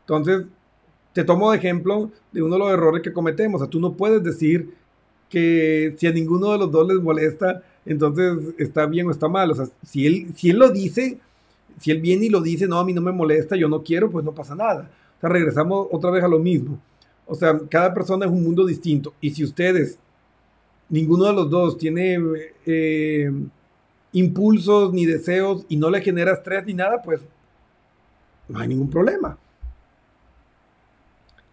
Entonces, 0.00 0.44
te 1.12 1.24
tomo 1.24 1.50
de 1.50 1.58
ejemplo 1.58 2.10
de 2.32 2.42
uno 2.42 2.54
de 2.54 2.58
los 2.58 2.72
errores 2.72 3.02
que 3.02 3.12
cometemos. 3.12 3.60
O 3.60 3.64
sea, 3.64 3.70
tú 3.70 3.80
no 3.80 3.92
puedes 3.92 4.22
decir 4.22 4.74
que 5.28 5.94
si 5.96 6.06
a 6.06 6.12
ninguno 6.12 6.52
de 6.52 6.58
los 6.58 6.70
dos 6.70 6.86
les 6.86 7.00
molesta, 7.00 7.62
entonces 7.84 8.54
está 8.58 8.86
bien 8.86 9.06
o 9.06 9.10
está 9.10 9.28
mal. 9.28 9.50
O 9.50 9.54
sea, 9.54 9.66
si 9.84 10.06
él, 10.06 10.28
si 10.36 10.50
él 10.50 10.58
lo 10.58 10.70
dice, 10.70 11.18
si 11.78 11.90
él 11.90 12.00
viene 12.00 12.26
y 12.26 12.30
lo 12.30 12.40
dice, 12.40 12.66
no, 12.66 12.78
a 12.78 12.84
mí 12.84 12.92
no 12.92 13.00
me 13.00 13.12
molesta, 13.12 13.56
yo 13.56 13.68
no 13.68 13.82
quiero, 13.82 14.10
pues 14.10 14.24
no 14.24 14.32
pasa 14.32 14.54
nada 14.54 14.88
sea, 15.22 15.30
regresamos 15.30 15.88
otra 15.90 16.10
vez 16.10 16.22
a 16.24 16.28
lo 16.28 16.38
mismo. 16.38 16.78
O 17.26 17.34
sea, 17.34 17.58
cada 17.70 17.94
persona 17.94 18.26
es 18.26 18.32
un 18.32 18.42
mundo 18.42 18.66
distinto. 18.66 19.14
Y 19.20 19.30
si 19.30 19.44
ustedes, 19.44 19.98
ninguno 20.88 21.24
de 21.24 21.32
los 21.32 21.48
dos 21.48 21.78
tiene 21.78 22.18
eh, 22.66 23.30
impulsos 24.12 24.92
ni 24.92 25.06
deseos 25.06 25.64
y 25.68 25.76
no 25.76 25.88
le 25.88 26.02
genera 26.02 26.32
estrés 26.32 26.66
ni 26.66 26.74
nada, 26.74 27.00
pues 27.00 27.20
no 28.48 28.58
hay 28.58 28.68
ningún 28.68 28.90
problema. 28.90 29.38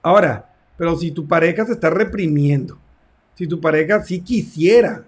Ahora, 0.02 0.52
pero 0.76 0.98
si 0.98 1.12
tu 1.12 1.28
pareja 1.28 1.66
se 1.66 1.74
está 1.74 1.90
reprimiendo, 1.90 2.78
si 3.36 3.48
tu 3.48 3.62
pareja 3.62 4.04
sí 4.04 4.22
quisiera 4.22 5.06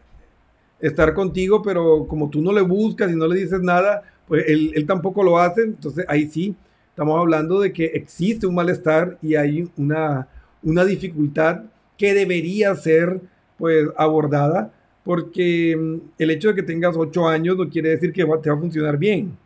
estar 0.81 1.13
contigo, 1.13 1.61
pero 1.61 2.05
como 2.07 2.29
tú 2.29 2.41
no 2.41 2.51
le 2.51 2.61
buscas 2.61 3.11
y 3.11 3.15
no 3.15 3.27
le 3.27 3.39
dices 3.39 3.61
nada, 3.61 4.03
pues 4.27 4.45
él, 4.47 4.71
él 4.75 4.85
tampoco 4.85 5.23
lo 5.23 5.37
hace, 5.37 5.63
entonces 5.63 6.05
ahí 6.07 6.27
sí 6.27 6.55
Estamos 6.91 7.17
hablando 7.17 7.61
de 7.61 7.71
que 7.71 7.85
existe 7.85 8.45
un 8.45 8.53
malestar 8.53 9.17
y 9.21 9.35
hay 9.35 9.67
una, 9.77 10.27
una 10.61 10.83
dificultad 10.83 11.61
que 11.97 12.13
debería 12.13 12.75
ser 12.75 13.21
pues 13.57 13.87
abordada 13.95 14.73
porque 15.05 15.75
mm, 15.75 15.95
el 16.19 16.31
hecho 16.31 16.49
de 16.49 16.55
que 16.55 16.63
tengas 16.63 16.97
ocho 16.97 17.27
años 17.27 17.57
no 17.57 17.69
quiere 17.69 17.89
decir 17.89 18.11
que 18.11 18.25
te 18.25 18.49
va 18.49 18.55
a 18.55 18.59
funcionar 18.59 18.97
bien. 18.97 19.37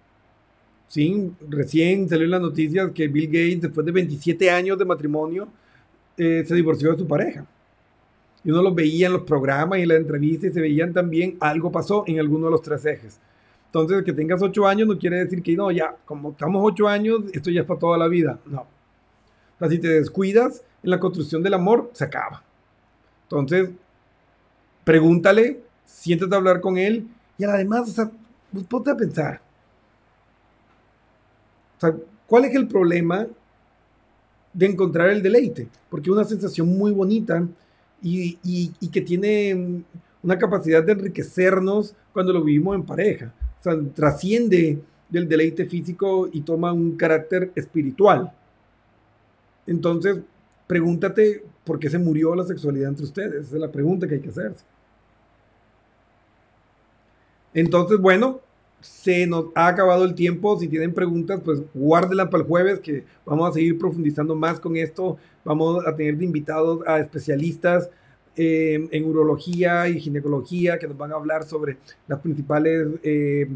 ¿Sí? 0.87 1.31
Recién 1.47 2.09
salió 2.09 2.25
en 2.25 2.31
las 2.31 2.41
noticias 2.41 2.91
que 2.91 3.07
Bill 3.07 3.27
Gates, 3.27 3.61
después 3.61 3.85
de 3.85 3.91
27 3.91 4.49
años 4.49 4.77
de 4.77 4.85
matrimonio, 4.85 5.47
eh, 6.17 6.43
se 6.47 6.55
divorció 6.55 6.91
de 6.91 6.97
su 6.97 7.07
pareja. 7.07 7.45
Y 8.45 8.51
uno 8.51 8.61
lo 8.61 8.73
veía 8.73 9.07
en 9.07 9.13
los 9.13 9.23
programas 9.23 9.79
y 9.79 9.81
en 9.81 9.89
las 9.89 9.97
entrevistas 9.97 10.51
y 10.51 10.53
se 10.53 10.61
veían 10.61 10.93
también 10.93 11.35
algo 11.39 11.71
pasó 11.71 12.03
en 12.07 12.19
alguno 12.19 12.45
de 12.45 12.51
los 12.51 12.61
tres 12.61 12.85
ejes. 12.85 13.19
Entonces, 13.65 14.03
que 14.03 14.13
tengas 14.13 14.41
ocho 14.41 14.67
años 14.67 14.87
no 14.87 14.97
quiere 14.97 15.17
decir 15.17 15.41
que 15.41 15.55
no, 15.55 15.69
ya, 15.71 15.97
como 16.05 16.31
estamos 16.31 16.61
ocho 16.63 16.87
años, 16.87 17.23
esto 17.33 17.49
ya 17.49 17.61
es 17.61 17.67
para 17.67 17.79
toda 17.79 17.97
la 17.97 18.07
vida. 18.07 18.39
No. 18.45 18.67
O 19.59 19.69
si 19.69 19.79
te 19.79 19.89
descuidas 19.89 20.63
en 20.83 20.91
la 20.91 20.99
construcción 20.99 21.43
del 21.43 21.55
amor, 21.55 21.89
se 21.93 22.05
acaba. 22.05 22.43
Entonces, 23.23 23.71
pregúntale, 24.83 25.59
siéntate 25.85 26.33
a 26.35 26.37
hablar 26.37 26.61
con 26.61 26.77
él 26.77 27.07
y 27.37 27.43
además, 27.43 27.89
o 27.89 27.91
sea, 27.91 28.11
pues 28.53 28.65
ponte 28.65 28.91
a 28.91 28.95
pensar. 28.95 29.41
O 31.77 31.81
sea, 31.81 31.95
¿cuál 32.27 32.45
es 32.45 32.55
el 32.55 32.67
problema 32.67 33.27
de 34.53 34.65
encontrar 34.67 35.09
el 35.09 35.21
deleite? 35.21 35.67
Porque 35.89 36.09
es 36.09 36.15
una 36.15 36.23
sensación 36.23 36.67
muy 36.67 36.91
bonita 36.91 37.43
y, 38.07 38.89
que 38.91 39.01
tiene 39.01 39.83
una 40.21 40.37
capacidad 40.37 40.83
de 40.83 40.91
enriquecernos 40.91 41.95
cuando 42.13 42.33
lo 42.33 42.43
vivimos 42.43 42.75
en 42.75 42.83
pareja. 42.83 43.33
O 43.59 43.63
sea, 43.63 43.73
trasciende 43.93 44.79
del 45.09 45.27
deleite 45.27 45.65
físico 45.65 46.29
y 46.31 46.41
toma 46.41 46.71
un 46.71 46.95
carácter 46.95 47.51
espiritual. 47.55 48.31
Entonces, 49.65 50.17
pregúntate 50.67 51.43
por 51.63 51.79
qué 51.79 51.89
se 51.89 51.97
murió 51.97 52.35
la 52.35 52.43
sexualidad 52.43 52.89
entre 52.89 53.05
ustedes. 53.05 53.47
Esa 53.47 53.55
es 53.55 53.61
la 53.61 53.71
pregunta 53.71 54.07
que 54.07 54.15
hay 54.15 54.21
que 54.21 54.29
hacerse. 54.29 54.63
Entonces, 57.53 57.99
bueno, 57.99 58.41
se 58.85 59.25
nos 59.25 59.45
ha 59.55 59.67
acabado 59.67 60.05
el 60.05 60.13
tiempo. 60.13 60.59
Si 60.59 60.67
tienen 60.67 60.93
preguntas, 60.93 61.41
pues 61.43 61.61
guárdenlas 61.73 62.27
para 62.27 62.43
el 62.43 62.47
jueves, 62.47 62.79
que 62.79 63.03
vamos 63.25 63.49
a 63.49 63.53
seguir 63.53 63.77
profundizando 63.77 64.35
más 64.35 64.59
con 64.59 64.77
esto. 64.77 65.17
Vamos 65.43 65.85
a 65.85 65.95
tener 65.95 66.21
invitados 66.21 66.81
a 66.87 66.99
especialistas 66.99 67.89
eh, 68.35 68.87
en 68.91 69.05
urología 69.05 69.87
y 69.89 69.99
ginecología 69.99 70.77
que 70.77 70.87
nos 70.87 70.97
van 70.97 71.11
a 71.11 71.15
hablar 71.15 71.43
sobre 71.43 71.77
las 72.07 72.19
principales 72.19 72.87
eh, 73.03 73.47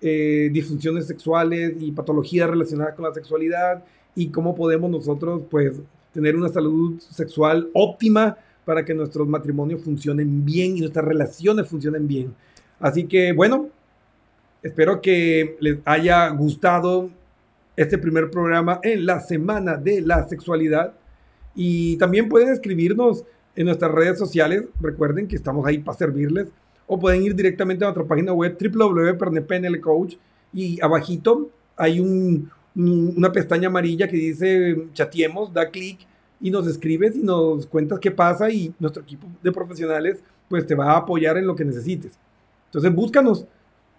eh, 0.00 0.50
disfunciones 0.52 1.06
sexuales 1.06 1.74
y 1.78 1.92
patologías 1.92 2.48
relacionadas 2.48 2.94
con 2.94 3.04
la 3.04 3.12
sexualidad 3.12 3.84
y 4.14 4.28
cómo 4.28 4.54
podemos 4.54 4.90
nosotros, 4.90 5.42
pues, 5.50 5.80
tener 6.12 6.36
una 6.36 6.48
salud 6.48 6.98
sexual 7.00 7.68
óptima 7.74 8.36
para 8.64 8.84
que 8.84 8.94
nuestros 8.94 9.28
matrimonios 9.28 9.82
funcionen 9.82 10.44
bien 10.44 10.76
y 10.76 10.80
nuestras 10.80 11.04
relaciones 11.04 11.68
funcionen 11.68 12.08
bien. 12.08 12.34
Así 12.78 13.04
que, 13.04 13.32
bueno, 13.32 13.68
Espero 14.62 15.00
que 15.00 15.56
les 15.60 15.78
haya 15.84 16.28
gustado 16.30 17.10
este 17.76 17.96
primer 17.96 18.30
programa 18.30 18.78
en 18.82 19.06
la 19.06 19.20
Semana 19.20 19.76
de 19.76 20.02
la 20.02 20.28
Sexualidad. 20.28 20.92
Y 21.54 21.96
también 21.96 22.28
pueden 22.28 22.50
escribirnos 22.50 23.24
en 23.56 23.66
nuestras 23.66 23.90
redes 23.90 24.18
sociales. 24.18 24.64
Recuerden 24.80 25.28
que 25.28 25.36
estamos 25.36 25.66
ahí 25.66 25.78
para 25.78 25.96
servirles. 25.96 26.48
O 26.86 26.98
pueden 26.98 27.22
ir 27.22 27.34
directamente 27.34 27.84
a 27.84 27.88
nuestra 27.88 28.04
página 28.04 28.32
web 28.32 28.56
www.pernepnlcoach 28.60 30.16
y 30.52 30.80
abajito 30.82 31.50
hay 31.76 32.00
una 32.74 33.32
pestaña 33.32 33.68
amarilla 33.68 34.08
que 34.08 34.16
dice 34.16 34.88
chatiemos, 34.92 35.52
da 35.52 35.70
clic 35.70 36.00
y 36.40 36.50
nos 36.50 36.66
escribes 36.66 37.16
y 37.16 37.20
nos 37.20 37.66
cuentas 37.66 38.00
qué 38.00 38.10
pasa 38.10 38.50
y 38.50 38.74
nuestro 38.78 39.02
equipo 39.02 39.26
de 39.42 39.52
profesionales 39.52 40.22
pues 40.48 40.66
te 40.66 40.74
va 40.74 40.92
a 40.92 40.96
apoyar 40.98 41.38
en 41.38 41.46
lo 41.46 41.54
que 41.54 41.64
necesites. 41.64 42.18
Entonces 42.66 42.92
búscanos 42.92 43.46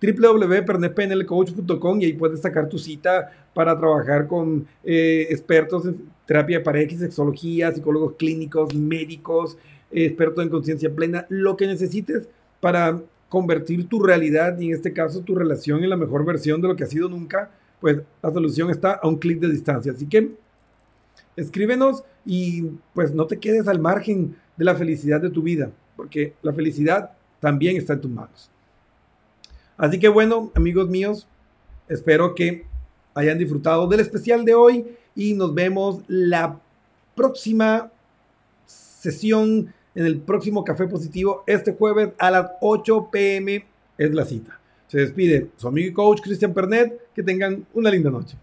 www.pernepnlcoach.com 0.01 2.01
y 2.01 2.05
ahí 2.05 2.13
puedes 2.13 2.41
sacar 2.41 2.67
tu 2.67 2.79
cita 2.79 3.31
para 3.53 3.77
trabajar 3.77 4.27
con 4.27 4.65
eh, 4.83 5.27
expertos 5.29 5.85
en 5.85 6.09
terapia 6.25 6.57
de 6.57 6.63
pareja 6.63 6.97
sexología, 6.97 7.71
psicólogos 7.71 8.15
clínicos, 8.17 8.73
médicos, 8.73 9.57
expertos 9.91 10.43
en 10.43 10.49
conciencia 10.49 10.93
plena, 10.93 11.25
lo 11.29 11.57
que 11.57 11.67
necesites 11.67 12.27
para 12.59 13.01
convertir 13.29 13.87
tu 13.87 14.01
realidad 14.01 14.57
y 14.59 14.69
en 14.69 14.75
este 14.75 14.93
caso 14.93 15.21
tu 15.21 15.35
relación 15.35 15.83
en 15.83 15.89
la 15.89 15.97
mejor 15.97 16.25
versión 16.25 16.61
de 16.61 16.67
lo 16.67 16.75
que 16.75 16.83
ha 16.83 16.87
sido 16.87 17.07
nunca, 17.07 17.51
pues 17.79 18.01
la 18.21 18.31
solución 18.31 18.69
está 18.69 18.93
a 18.93 19.07
un 19.07 19.17
clic 19.17 19.39
de 19.39 19.49
distancia. 19.49 19.91
Así 19.91 20.07
que 20.07 20.31
escríbenos 21.35 22.03
y 22.25 22.63
pues 22.93 23.13
no 23.13 23.27
te 23.27 23.39
quedes 23.39 23.67
al 23.67 23.79
margen 23.79 24.35
de 24.57 24.65
la 24.65 24.75
felicidad 24.75 25.21
de 25.21 25.29
tu 25.29 25.41
vida, 25.41 25.71
porque 25.95 26.33
la 26.41 26.53
felicidad 26.53 27.11
también 27.39 27.77
está 27.77 27.93
en 27.93 28.01
tus 28.01 28.11
manos. 28.11 28.51
Así 29.81 29.97
que 29.97 30.09
bueno, 30.09 30.51
amigos 30.53 30.89
míos, 30.89 31.27
espero 31.87 32.35
que 32.35 32.65
hayan 33.15 33.39
disfrutado 33.39 33.87
del 33.87 33.99
especial 33.99 34.45
de 34.45 34.53
hoy 34.53 34.85
y 35.15 35.33
nos 35.33 35.55
vemos 35.55 36.01
la 36.07 36.59
próxima 37.15 37.91
sesión 38.67 39.73
en 39.95 40.05
el 40.05 40.19
próximo 40.19 40.63
Café 40.63 40.85
Positivo 40.85 41.43
este 41.47 41.73
jueves 41.73 42.09
a 42.19 42.29
las 42.29 42.51
8 42.61 43.09
pm 43.11 43.65
es 43.97 44.13
la 44.13 44.23
cita. 44.23 44.59
Se 44.85 44.99
despide 44.99 45.49
su 45.57 45.67
amigo 45.67 45.89
y 45.89 45.93
coach 45.93 46.21
Cristian 46.21 46.53
Pernet. 46.53 47.11
Que 47.15 47.23
tengan 47.23 47.65
una 47.73 47.89
linda 47.89 48.11
noche. 48.11 48.37